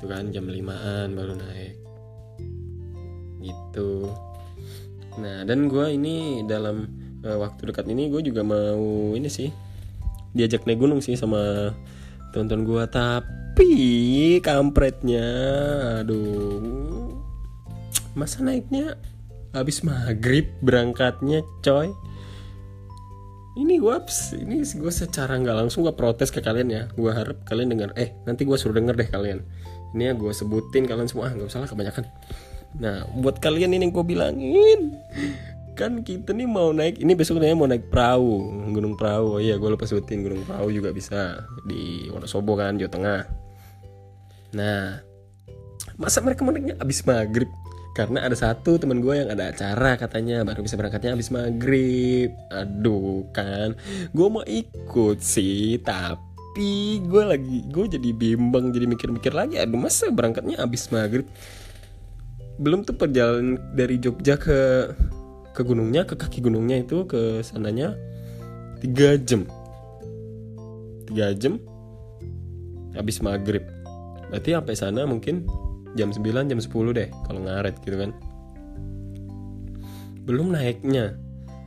Itu 0.01 0.09
kan 0.09 0.33
jam 0.33 0.49
5an 0.49 1.13
baru 1.13 1.37
naik 1.37 1.80
gitu. 3.43 4.07
Nah 5.19 5.43
dan 5.43 5.67
gue 5.67 5.85
ini 5.91 6.45
dalam 6.47 6.87
uh, 7.25 7.37
waktu 7.41 7.73
dekat 7.73 7.89
ini 7.91 8.07
gue 8.07 8.21
juga 8.23 8.45
mau 8.45 9.11
ini 9.17 9.27
sih 9.27 9.51
diajak 10.31 10.63
naik 10.63 10.79
gunung 10.79 11.03
sih 11.03 11.19
sama 11.19 11.75
tonton 12.31 12.63
gue 12.63 12.83
tapi 12.87 14.39
kampretnya 14.39 15.27
aduh 15.99 17.11
masa 18.15 18.43
naiknya 18.43 18.95
habis 19.51 19.83
maghrib 19.83 20.47
berangkatnya 20.63 21.43
coy? 21.63 21.91
Ini 23.51 23.83
gue 23.83 23.95
ini 24.47 24.63
gue 24.63 24.93
secara 24.95 25.35
nggak 25.35 25.67
langsung 25.67 25.83
gue 25.83 25.91
protes 25.91 26.31
ke 26.31 26.39
kalian 26.39 26.71
ya. 26.71 26.83
Gue 26.95 27.11
harap 27.11 27.43
kalian 27.43 27.75
dengar 27.75 27.91
eh 27.99 28.15
nanti 28.23 28.47
gue 28.47 28.55
suruh 28.55 28.75
denger 28.75 28.95
deh 28.95 29.09
kalian. 29.11 29.43
Ini 29.91 30.11
ya 30.11 30.13
gue 30.15 30.31
sebutin 30.31 30.87
kalian 30.87 31.11
semua. 31.11 31.27
Ah 31.27 31.35
nggak 31.35 31.51
usah 31.51 31.59
lah 31.67 31.69
kebanyakan 31.69 32.07
nah 32.79 33.03
buat 33.19 33.43
kalian 33.43 33.75
ini 33.75 33.91
gue 33.91 34.03
bilangin 34.03 34.95
kan 35.81 36.03
kita 36.03 36.35
nih 36.35 36.45
mau 36.45 36.69
naik 36.75 36.99
ini 36.99 37.15
besok 37.15 37.39
nih 37.39 37.55
mau 37.55 37.65
naik 37.65 37.89
perahu 37.89 38.69
gunung 38.69 38.93
perahu. 38.99 39.39
Oh 39.39 39.41
iya 39.41 39.55
gue 39.57 39.69
lupa 39.71 39.87
sebutin 39.87 40.21
gunung 40.21 40.43
perahu 40.45 40.69
juga 40.69 40.93
bisa 40.93 41.41
di 41.65 42.05
Wonosobo 42.11 42.53
kan 42.53 42.77
Jawa 42.77 42.91
Tengah. 42.91 43.21
Nah 44.53 45.01
masa 45.95 46.19
mereka 46.21 46.45
mau 46.45 46.53
naiknya 46.53 46.77
abis 46.77 47.01
maghrib? 47.07 47.49
Karena 47.91 48.23
ada 48.23 48.37
satu 48.37 48.79
teman 48.79 49.03
gue 49.03 49.19
yang 49.19 49.35
ada 49.35 49.51
acara 49.51 49.99
katanya 49.99 50.47
baru 50.47 50.63
bisa 50.63 50.79
berangkatnya 50.79 51.11
habis 51.11 51.33
maghrib. 51.33 52.31
Aduh 52.53 53.27
kan. 53.35 53.75
Gue 54.15 54.27
mau 54.31 54.43
ikut 54.47 55.19
sih 55.19 55.75
tapi 55.83 57.03
gue 57.03 57.23
lagi 57.25 57.67
gue 57.67 57.85
jadi 57.91 58.09
bimbang 58.15 58.71
jadi 58.71 58.87
mikir-mikir 58.87 59.35
lagi. 59.35 59.59
Aduh 59.59 59.81
masa 59.81 60.07
berangkatnya 60.07 60.61
habis 60.63 60.87
maghrib 60.93 61.27
belum 62.59 62.83
tuh 62.83 62.95
perjalanan 62.97 63.61
dari 63.71 64.01
Jogja 64.01 64.35
ke 64.35 64.91
ke 65.51 65.61
gunungnya 65.67 66.07
ke 66.07 66.15
kaki 66.15 66.39
gunungnya 66.39 66.79
itu 66.83 67.03
ke 67.05 67.43
sananya 67.43 67.95
tiga 68.79 69.19
jam. 69.19 69.45
Tiga 71.07 71.35
jam 71.35 71.59
habis 72.95 73.19
maghrib. 73.23 73.63
Berarti 74.31 74.55
sampai 74.55 74.75
sana 74.75 75.03
mungkin 75.03 75.43
jam 75.99 76.11
9 76.11 76.23
jam 76.23 76.59
10 76.59 76.71
deh 76.95 77.09
kalau 77.27 77.39
ngaret 77.43 77.75
gitu 77.83 77.97
kan. 77.99 78.11
Belum 80.23 80.55
naiknya. 80.55 81.19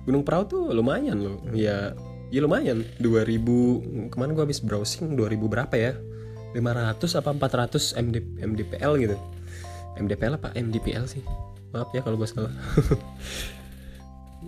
Gunung 0.04 0.24
Perahu 0.24 0.44
tuh 0.48 0.62
lumayan 0.72 1.20
loh. 1.20 1.36
Ya 1.52 1.92
ya 2.32 2.40
lumayan. 2.40 2.84
2000 3.00 4.12
kemarin 4.12 4.32
gua 4.32 4.44
habis 4.48 4.64
browsing 4.64 5.16
2000 5.16 5.44
berapa 5.48 5.74
ya? 5.76 5.92
500 6.54 7.18
apa 7.18 7.30
400 7.34 7.98
MD, 7.98 8.16
MDPL 8.38 8.92
gitu 9.02 9.16
MDPL 9.98 10.38
apa? 10.38 10.48
MDPL 10.54 11.04
sih. 11.06 11.22
Maaf 11.74 11.90
ya 11.90 12.02
kalau 12.02 12.18
gue 12.18 12.28
salah. 12.28 12.54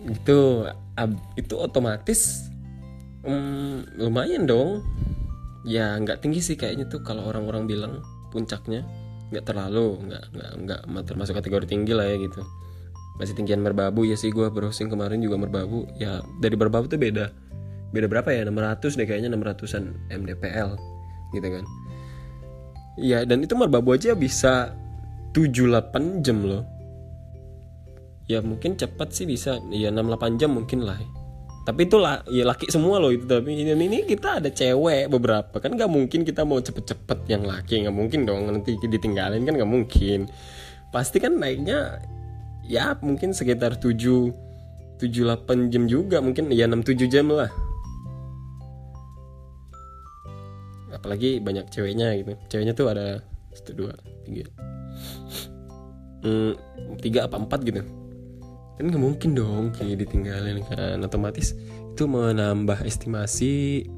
Itu 0.06 0.68
itu 1.34 1.54
otomatis 1.56 2.46
um, 3.26 3.82
lumayan 3.98 4.46
dong. 4.46 4.84
Ya 5.66 5.98
nggak 5.98 6.22
tinggi 6.22 6.38
sih 6.38 6.54
kayaknya 6.54 6.86
tuh 6.86 7.02
kalau 7.02 7.26
orang-orang 7.26 7.66
bilang 7.66 7.92
puncaknya. 8.30 8.86
Nggak 9.34 9.50
terlalu 9.50 9.98
nggak 10.06 10.24
nggak 10.62 10.80
nggak 10.86 11.04
termasuk 11.10 11.34
kategori 11.34 11.66
tinggi 11.66 11.92
lah 11.96 12.06
ya 12.06 12.22
gitu. 12.22 12.38
Masih 13.18 13.34
tinggian 13.34 13.64
merbabu 13.64 14.06
ya 14.06 14.14
sih 14.14 14.30
gue 14.30 14.46
browsing 14.46 14.86
kemarin 14.86 15.18
juga 15.18 15.40
merbabu. 15.40 15.90
Ya 15.98 16.22
dari 16.38 16.54
merbabu 16.54 16.86
tuh 16.86 17.00
beda. 17.00 17.34
Beda 17.90 18.06
berapa 18.06 18.30
ya? 18.30 18.46
600 18.46 18.94
deh 18.94 19.06
kayaknya 19.08 19.32
600an 19.34 19.96
mdpl 20.12 20.70
gitu 21.34 21.48
kan. 21.50 21.64
Ya 23.00 23.26
dan 23.26 23.42
itu 23.42 23.58
merbabu 23.58 23.96
aja 23.96 24.14
bisa 24.14 24.76
7-8 25.36 26.24
jam 26.24 26.40
loh. 26.48 26.64
Ya 28.24 28.40
mungkin 28.40 28.80
cepat 28.80 29.12
sih 29.12 29.28
bisa. 29.28 29.60
Ya 29.68 29.92
6-8 29.92 30.40
jam 30.40 30.56
mungkin 30.56 30.88
lah. 30.88 30.96
Tapi 31.68 31.84
itu 31.84 32.00
lah 32.00 32.24
ya 32.30 32.46
laki 32.46 32.70
semua 32.70 33.02
loh 33.02 33.10
itu 33.10 33.26
tapi 33.26 33.52
ini, 33.52 33.74
ini 33.74 34.08
kita 34.08 34.40
ada 34.40 34.48
cewek 34.48 35.12
beberapa. 35.12 35.60
Kan 35.60 35.76
nggak 35.76 35.92
mungkin 35.92 36.24
kita 36.24 36.48
mau 36.48 36.56
cepet-cepet 36.56 37.28
yang 37.28 37.44
laki 37.44 37.84
nggak 37.84 37.92
mungkin 37.92 38.24
dong. 38.24 38.48
Nanti 38.48 38.80
ditinggalin 38.80 39.44
kan 39.44 39.60
nggak 39.60 39.68
mungkin. 39.68 40.24
Pasti 40.88 41.20
kan 41.20 41.36
naiknya 41.36 42.00
ya 42.64 42.96
mungkin 43.04 43.36
sekitar 43.36 43.76
7 43.76 43.92
7 43.92 45.04
8 45.04 45.68
jam 45.68 45.84
juga. 45.84 46.24
Mungkin 46.24 46.48
ya 46.48 46.64
6 46.64 46.80
7 46.96 47.12
jam 47.12 47.28
lah. 47.28 47.52
Apalagi 50.96 51.44
banyak 51.44 51.68
ceweknya 51.68 52.16
gitu. 52.16 52.32
Ceweknya 52.48 52.72
tuh 52.72 52.88
ada 52.88 53.20
satu 53.52 53.72
dua 53.72 53.92
tiga 54.28 54.75
hmm, 56.24 56.52
tiga 57.00 57.26
apa 57.26 57.36
empat 57.38 57.60
gitu. 57.66 57.82
Kan 58.76 58.92
nggak 58.92 59.02
mungkin 59.02 59.30
dong 59.32 59.64
kayak 59.72 60.04
ditinggalin 60.04 60.60
kan. 60.68 61.00
Otomatis 61.00 61.56
itu 61.96 62.04
menambah 62.04 62.84
estimasi 62.84 63.88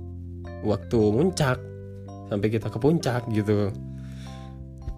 waktu 0.63 0.99
muncak 1.11 1.59
sampai 2.31 2.49
kita 2.49 2.71
ke 2.71 2.79
puncak 2.79 3.27
gitu. 3.35 3.75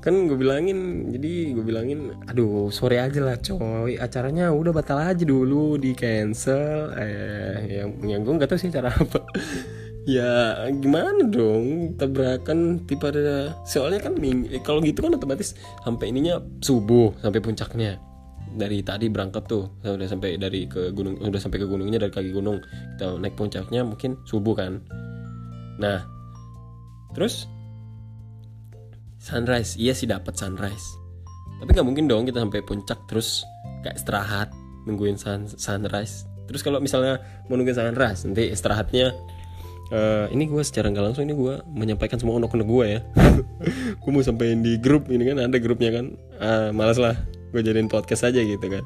Kan 0.00 0.28
gue 0.28 0.36
bilangin 0.36 1.12
jadi 1.12 1.52
gue 1.52 1.64
bilangin 1.64 2.16
aduh 2.28 2.72
sore 2.72 3.00
aja 3.00 3.20
lah 3.20 3.36
coy. 3.40 3.96
Acaranya 4.00 4.52
udah 4.52 4.72
batal 4.72 5.00
aja 5.00 5.24
dulu 5.24 5.76
di 5.80 5.92
cancel. 5.96 6.92
Eh 6.96 7.80
yang 7.80 7.90
yang 8.04 8.20
gue 8.24 8.36
nggak 8.36 8.52
tahu 8.52 8.60
sih 8.60 8.72
cara 8.72 8.92
apa 8.92 9.20
ya 10.10 10.66
gimana 10.82 11.22
dong? 11.30 11.94
Tabrakan 11.94 12.82
tipe 12.90 13.06
ada 13.06 13.54
soalnya 13.62 14.02
kan 14.02 14.18
kalau 14.66 14.82
gitu 14.82 15.06
kan 15.06 15.14
otomatis 15.14 15.54
sampai 15.86 16.10
ininya 16.10 16.42
subuh 16.58 17.14
sampai 17.22 17.38
puncaknya. 17.38 18.02
Dari 18.50 18.82
tadi 18.82 19.06
berangkat 19.06 19.46
tuh 19.46 19.70
udah 19.86 20.08
sampai 20.10 20.34
dari 20.34 20.66
ke 20.66 20.90
gunung 20.90 21.22
udah 21.22 21.38
sampai 21.38 21.62
ke 21.62 21.66
gunungnya 21.70 22.02
dari 22.02 22.10
kaki 22.10 22.34
gunung. 22.34 22.58
Kita 22.98 23.14
naik 23.22 23.38
puncaknya 23.38 23.86
mungkin 23.86 24.18
subuh 24.26 24.58
kan. 24.58 24.82
Nah 25.78 26.02
terus? 27.14 27.46
Sunrise 29.20 29.76
iya 29.78 29.92
sih 29.94 30.08
dapat 30.08 30.34
sunrise. 30.34 30.98
Tapi 31.60 31.70
nggak 31.76 31.86
mungkin 31.86 32.08
dong 32.10 32.24
kita 32.26 32.42
sampai 32.42 32.64
puncak 32.64 32.98
terus 33.06 33.44
kayak 33.86 34.00
istirahat 34.00 34.48
nungguin 34.88 35.14
sun 35.14 35.46
sunrise. 35.46 36.26
Terus 36.50 36.66
kalau 36.66 36.82
misalnya 36.82 37.22
mau 37.46 37.54
nungguin 37.54 37.76
sunrise 37.76 38.26
nanti 38.26 38.50
istirahatnya 38.50 39.14
uh, 39.90 40.26
ini 40.30 40.46
gue 40.46 40.62
secara 40.62 40.88
nggak 40.90 41.04
langsung 41.12 41.26
ini 41.26 41.34
gue 41.34 41.60
menyampaikan 41.70 42.18
semua 42.18 42.38
unek-unek 42.38 42.66
gue 42.66 42.84
ya. 42.86 43.00
Gue 44.00 44.10
mau 44.10 44.24
sampein 44.24 44.64
di 44.64 44.80
grup 44.80 45.12
ini 45.12 45.22
kan 45.28 45.38
ada 45.42 45.58
grupnya 45.60 45.90
kan. 45.92 46.06
Uh, 46.40 46.70
malas 46.72 46.96
lah 46.96 47.14
gue 47.50 47.60
jadiin 47.60 47.90
podcast 47.90 48.26
aja 48.26 48.40
gitu 48.40 48.62
kan. 48.62 48.84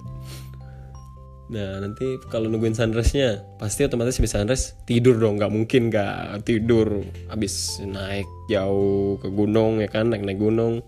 Nah 1.52 1.84
nanti 1.84 2.16
kalau 2.32 2.48
nungguin 2.48 2.72
sunrise-nya 2.72 3.44
pasti 3.60 3.84
otomatis 3.84 4.16
bisa 4.16 4.40
sunrise 4.40 4.74
tidur 4.88 5.20
dong 5.20 5.36
nggak 5.36 5.52
mungkin 5.52 5.92
nggak 5.92 6.42
tidur. 6.48 7.04
Abis 7.28 7.84
naik 7.84 8.26
jauh 8.48 9.20
ke 9.20 9.28
gunung 9.28 9.84
ya 9.84 9.88
kan 9.92 10.08
naik 10.08 10.24
naik 10.24 10.40
gunung. 10.40 10.80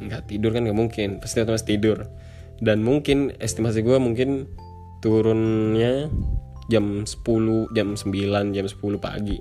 Nggak 0.00 0.32
tidur 0.32 0.56
kan 0.56 0.64
nggak 0.64 0.78
mungkin 0.78 1.08
pasti 1.20 1.44
otomatis 1.44 1.68
tidur. 1.68 2.08
Dan 2.60 2.84
mungkin 2.84 3.36
estimasi 3.40 3.84
gue 3.84 3.96
mungkin 4.00 4.48
turunnya 5.00 6.12
jam 6.70 7.02
10 7.02 7.74
jam 7.74 7.98
9 7.98 8.54
jam 8.54 8.66
10 8.70 8.78
pagi. 9.02 9.38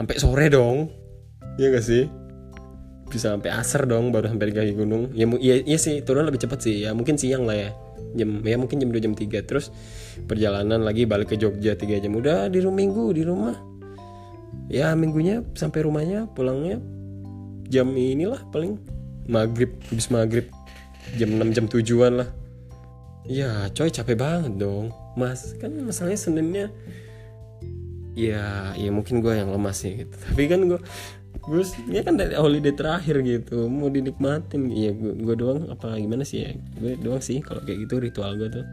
Sampai 0.00 0.16
sore 0.16 0.48
dong. 0.48 0.88
Iya 1.60 1.76
gak 1.76 1.84
sih? 1.84 2.08
Bisa 3.12 3.36
sampai 3.36 3.52
asar 3.52 3.84
dong 3.84 4.08
baru 4.08 4.32
sampai 4.32 4.48
di 4.48 4.54
kaki 4.56 4.72
gunung. 4.72 5.12
Ya 5.12 5.28
iya, 5.36 5.60
iya 5.60 5.78
sih 5.78 6.00
turun 6.00 6.24
lebih 6.24 6.40
cepat 6.40 6.64
sih. 6.64 6.88
Ya 6.88 6.96
mungkin 6.96 7.20
siang 7.20 7.44
lah 7.44 7.68
ya. 7.68 7.70
Jam 8.16 8.40
ya 8.40 8.56
mungkin 8.56 8.80
jam 8.80 8.88
2 8.88 9.04
jam 9.04 9.12
3 9.12 9.44
terus 9.44 9.68
perjalanan 10.24 10.80
lagi 10.80 11.04
balik 11.04 11.30
ke 11.30 11.36
Jogja 11.36 11.76
3 11.76 12.00
jam. 12.00 12.12
Udah 12.16 12.48
di 12.48 12.64
rumah 12.64 12.80
minggu 12.80 13.04
di 13.12 13.22
rumah. 13.28 13.56
Ya 14.72 14.96
minggunya 14.96 15.44
sampai 15.52 15.84
rumahnya 15.84 16.32
pulangnya 16.32 16.80
jam 17.68 17.92
inilah 17.92 18.40
paling 18.48 18.80
maghrib 19.28 19.76
habis 19.88 20.08
maghrib 20.12 20.48
jam 21.16 21.28
6 21.36 21.56
jam 21.56 21.64
tujuan 21.68 22.24
lah 22.24 22.28
ya 23.26 23.70
coy 23.70 23.90
capek 23.90 24.18
banget 24.18 24.58
dong. 24.58 24.90
Mas 25.14 25.54
kan 25.60 25.70
masalahnya 25.82 26.18
seninnya 26.18 26.66
ya 28.12 28.72
ya 28.76 28.90
mungkin 28.92 29.24
gue 29.24 29.32
yang 29.32 29.50
lemas 29.52 29.82
sih 29.84 30.04
gitu. 30.04 30.14
Tapi 30.28 30.42
kan 30.50 30.60
gue 30.66 30.80
gue 31.42 31.64
ya 31.90 32.06
kan 32.06 32.14
dari 32.14 32.38
holiday 32.38 32.74
terakhir 32.74 33.22
gitu 33.22 33.66
mau 33.70 33.88
dinikmatin. 33.88 34.70
Ya 34.70 34.90
gue, 34.94 35.14
gue 35.16 35.34
doang 35.38 35.70
apa 35.70 35.96
gimana 35.98 36.26
sih 36.26 36.46
ya? 36.46 36.50
Gue 36.78 36.98
doang 36.98 37.22
sih 37.22 37.38
kalau 37.40 37.62
kayak 37.62 37.86
gitu 37.88 38.02
ritual 38.02 38.34
gue 38.38 38.50
tuh. 38.50 38.66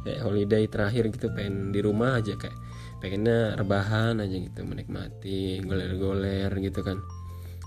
Kayak 0.00 0.20
holiday 0.24 0.64
terakhir 0.64 1.12
gitu 1.12 1.28
pengen 1.36 1.76
di 1.76 1.80
rumah 1.84 2.24
aja 2.24 2.32
kayak 2.32 2.56
pengennya 3.04 3.56
rebahan 3.56 4.20
aja 4.20 4.32
gitu 4.32 4.60
menikmati 4.64 5.60
goler-goler 5.64 6.52
gitu 6.60 6.80
kan. 6.84 7.00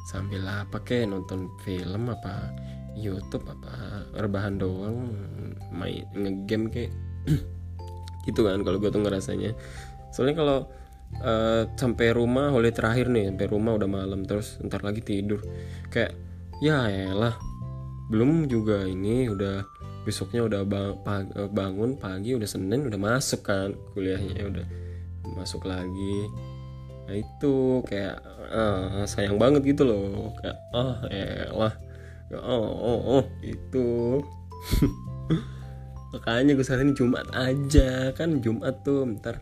Sambil 0.10 0.43
apa 0.45 0.82
kayak 0.84 1.13
nonton 1.13 1.47
film 1.63 2.12
apa 2.12 2.52
YouTube 2.93 3.45
apa 3.49 4.06
rebahan 4.17 4.62
doang 4.62 5.13
main 5.73 6.06
ngegame 6.13 6.69
kayak 6.69 6.91
gitu 8.27 8.45
kan 8.47 8.62
kalau 8.63 8.77
gue 8.79 8.89
tuh 8.89 9.03
ngerasanya. 9.03 9.51
Soalnya 10.13 10.36
kalau 10.39 10.58
uh, 11.21 11.67
sampai 11.75 12.15
rumah 12.15 12.53
oleh 12.53 12.71
terakhir 12.71 13.12
nih 13.12 13.34
sampai 13.34 13.47
rumah 13.49 13.75
udah 13.75 13.89
malam 13.89 14.23
terus 14.23 14.62
ntar 14.63 14.82
lagi 14.86 15.03
tidur. 15.03 15.43
Kayak 15.91 16.15
ya 16.63 16.88
lah 17.12 17.36
belum 18.08 18.47
juga 18.47 18.86
ini 18.88 19.27
udah 19.27 19.65
besoknya 20.03 20.43
udah 20.43 20.62
eh, 20.67 21.49
bangun 21.49 21.95
pagi 21.95 22.36
udah 22.36 22.47
senin 22.47 22.91
udah 22.91 22.99
masuk 22.99 23.47
kan 23.47 23.71
kuliahnya 23.95 24.43
udah 24.43 24.65
masuk 25.36 25.63
lagi. 25.63 26.27
Nah 27.03 27.19
itu 27.19 27.84
kayak 27.84 28.15
uh, 28.51 29.03
sayang 29.03 29.36
banget 29.36 29.75
gitu 29.75 29.84
loh. 29.84 30.32
Kayak 30.39 30.58
ah 30.71 31.03
oh, 31.03 31.67
lah 31.67 31.73
oh 32.39 32.69
oh 32.72 33.00
oh 33.19 33.24
itu 33.43 34.22
makanya 36.13 36.54
gue 36.54 36.65
saranin 36.65 36.96
Jumat 36.96 37.26
aja. 37.34 38.13
Kan 38.13 38.39
Jumat 38.39 38.86
tuh 38.86 39.10
ntar 39.17 39.41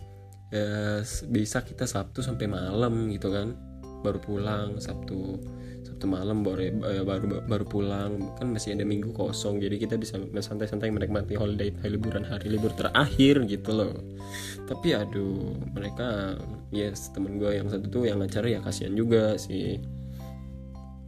ya, 0.50 1.04
bisa 1.28 1.62
kita 1.62 1.84
Sabtu 1.84 2.24
sampai 2.24 2.48
malam 2.48 3.12
gitu 3.12 3.30
kan. 3.30 3.54
Baru 4.02 4.18
pulang 4.18 4.82
Sabtu 4.82 5.38
Sabtu 5.86 6.06
malam 6.10 6.42
baru 6.42 6.72
eh, 6.88 7.04
baru 7.04 7.44
baru 7.46 7.66
pulang. 7.68 8.34
Kan 8.40 8.56
masih 8.56 8.80
ada 8.80 8.88
minggu 8.88 9.12
kosong 9.12 9.60
jadi 9.60 9.76
kita 9.78 10.00
bisa 10.00 10.18
santai-santai 10.18 10.90
menikmati 10.90 11.36
holiday 11.36 11.76
hari 11.84 12.00
liburan 12.00 12.24
hari 12.26 12.48
libur 12.50 12.72
terakhir 12.74 13.46
gitu 13.46 13.72
loh. 13.76 13.94
Tapi 14.66 14.96
aduh 14.96 15.54
mereka 15.76 16.40
ya 16.72 16.90
yes, 16.90 17.12
temen 17.12 17.36
gue 17.36 17.52
yang 17.52 17.68
satu 17.68 17.92
tuh 17.92 18.04
yang 18.08 18.24
ngajar 18.24 18.48
ya 18.48 18.64
kasihan 18.64 18.96
juga 18.96 19.36
sih 19.36 20.01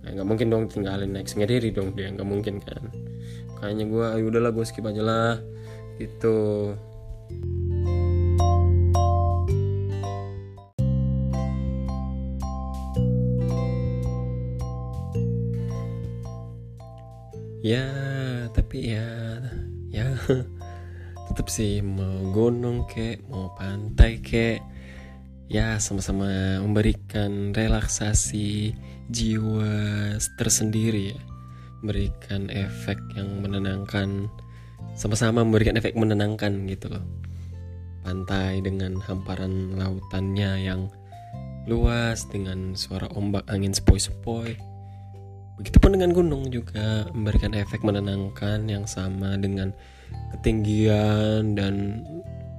nah, 0.04 0.10
nggak 0.20 0.28
mungkin 0.28 0.48
dong 0.52 0.64
tinggalin 0.68 1.16
naik 1.16 1.32
sendiri 1.32 1.72
dong 1.72 1.96
dia 1.96 2.12
nggak 2.12 2.28
mungkin 2.28 2.60
kan. 2.60 2.92
Kayaknya 3.58 3.86
gue 3.88 4.06
ayo 4.20 4.24
udahlah 4.28 4.52
gue 4.52 4.66
skip 4.68 4.84
aja 4.84 5.02
lah 5.02 5.40
gitu. 5.98 6.76
Ya 17.64 17.88
tapi 18.52 18.92
ya 18.92 19.08
ya 19.88 20.12
tetap 21.32 21.48
sih 21.48 21.80
mau 21.80 22.28
gunung 22.36 22.84
kek 22.92 23.24
mau 23.32 23.56
pantai 23.56 24.20
kek 24.20 24.60
ya 25.52 25.80
sama-sama 25.80 26.60
memberikan 26.62 27.52
relaksasi 27.56 28.74
jiwa 29.12 29.74
tersendiri 30.40 31.16
ya. 31.16 31.20
Memberikan 31.84 32.48
efek 32.48 32.96
yang 33.20 33.44
menenangkan 33.44 34.32
sama-sama 34.96 35.42
memberikan 35.42 35.76
efek 35.76 35.98
menenangkan 35.98 36.70
gitu 36.70 36.94
loh. 36.94 37.04
Pantai 38.04 38.60
dengan 38.60 39.00
hamparan 39.00 39.80
lautannya 39.80 40.60
yang 40.60 40.92
luas 41.68 42.28
dengan 42.28 42.76
suara 42.76 43.08
ombak 43.16 43.48
angin 43.48 43.72
sepoi-sepoi. 43.72 44.60
Begitupun 45.60 45.96
dengan 45.96 46.12
gunung 46.12 46.50
juga 46.52 47.08
memberikan 47.16 47.56
efek 47.56 47.86
menenangkan 47.86 48.68
yang 48.68 48.84
sama 48.84 49.38
dengan 49.40 49.72
ketinggian 50.36 51.56
dan 51.56 52.04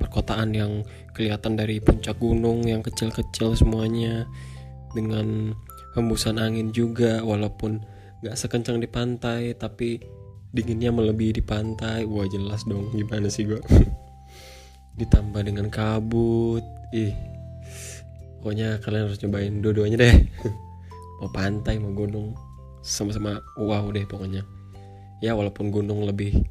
perkotaan 0.05 0.53
yang 0.53 0.85
kelihatan 1.17 1.57
dari 1.57 1.81
puncak 1.81 2.21
gunung 2.21 2.69
yang 2.69 2.85
kecil-kecil 2.85 3.57
semuanya 3.57 4.29
dengan 4.93 5.57
hembusan 5.97 6.37
angin 6.37 6.69
juga 6.77 7.25
walaupun 7.25 7.81
gak 8.21 8.37
sekencang 8.37 8.85
di 8.85 8.89
pantai 8.91 9.57
tapi 9.57 9.97
dinginnya 10.53 10.93
melebihi 10.93 11.41
di 11.41 11.43
pantai. 11.43 12.05
Wah 12.05 12.29
jelas 12.29 12.69
dong 12.69 12.93
gimana 12.93 13.33
sih 13.33 13.49
gue 13.49 13.59
ditambah 15.01 15.41
dengan 15.43 15.73
kabut. 15.73 16.63
Ih 16.93 17.17
pokoknya 18.45 18.77
kalian 18.85 19.09
harus 19.09 19.19
cobain 19.19 19.65
dua-duanya 19.65 19.97
deh. 20.05 20.17
Mau 21.25 21.31
pantai 21.33 21.81
mau 21.81 21.95
gunung 21.95 22.37
sama-sama 22.85 23.41
wow 23.57 23.89
deh 23.89 24.05
pokoknya. 24.05 24.45
Ya 25.25 25.33
walaupun 25.33 25.73
gunung 25.73 26.05
lebih 26.05 26.45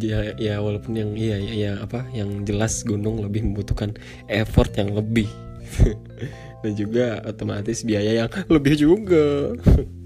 ya, 0.00 0.32
ya 0.40 0.54
walaupun 0.60 0.96
yang 0.96 1.10
iya 1.14 1.36
ya, 1.36 1.52
ya 1.52 1.72
apa 1.84 2.08
yang 2.16 2.44
jelas 2.48 2.80
gunung 2.84 3.20
lebih 3.20 3.44
membutuhkan 3.44 3.92
effort 4.28 4.72
yang 4.76 4.92
lebih. 4.96 5.28
Dan 6.64 6.72
juga 6.80 7.20
otomatis 7.28 7.84
biaya 7.84 8.24
yang 8.24 8.30
lebih 8.48 8.74
juga. 8.78 9.52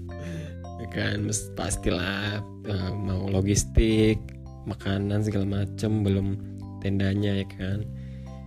Ya 0.79 0.87
kan 0.95 1.27
pastilah 1.59 2.39
uh, 2.65 2.91
mau 2.95 3.27
logistik 3.27 4.15
makanan 4.63 5.27
segala 5.27 5.61
macam 5.61 6.07
belum 6.07 6.27
tendanya 6.79 7.43
ya 7.43 7.47
kan. 7.51 7.83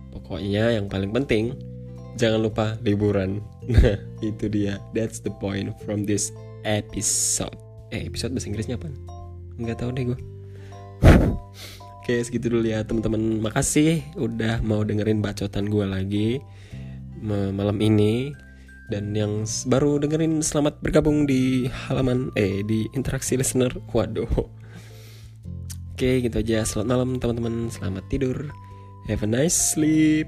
Pokoknya 0.09 0.81
yang 0.81 0.89
paling 0.89 1.13
penting 1.13 1.53
jangan 2.17 2.41
lupa 2.41 2.73
liburan. 2.81 3.37
Nah 3.69 3.95
itu 4.25 4.49
dia. 4.49 4.81
That's 4.97 5.21
the 5.21 5.29
point 5.29 5.77
from 5.85 6.09
this 6.09 6.33
episode. 6.65 7.55
Eh 7.93 8.09
episode 8.09 8.33
bahasa 8.33 8.49
Inggrisnya 8.49 8.75
apa? 8.81 8.89
Nggak 9.61 9.85
tahu 9.85 9.93
deh 9.93 10.03
gue 10.11 10.32
Oke 12.03 12.19
segitu 12.19 12.51
dulu 12.51 12.67
ya 12.67 12.83
teman-teman. 12.83 13.39
Makasih 13.39 14.03
udah 14.19 14.59
mau 14.59 14.83
dengerin 14.83 15.23
bacotan 15.23 15.71
gue 15.71 15.85
lagi 15.87 16.29
malam 17.23 17.79
ini. 17.79 18.35
Dan 18.91 19.15
yang 19.15 19.47
baru 19.71 19.95
dengerin 20.03 20.43
selamat 20.43 20.83
bergabung 20.83 21.23
di 21.23 21.71
halaman 21.87 22.29
eh 22.35 22.61
di 22.67 22.85
interaksi 22.91 23.39
listener. 23.39 23.71
Waduh. 23.95 24.27
Oke 25.95 26.19
gitu 26.19 26.35
aja. 26.43 26.67
Selamat 26.67 26.87
malam 26.91 27.09
teman-teman. 27.15 27.71
Selamat 27.71 28.03
tidur. 28.11 28.51
Have 29.07 29.23
a 29.23 29.29
nice 29.29 29.55
sleep 29.55 30.27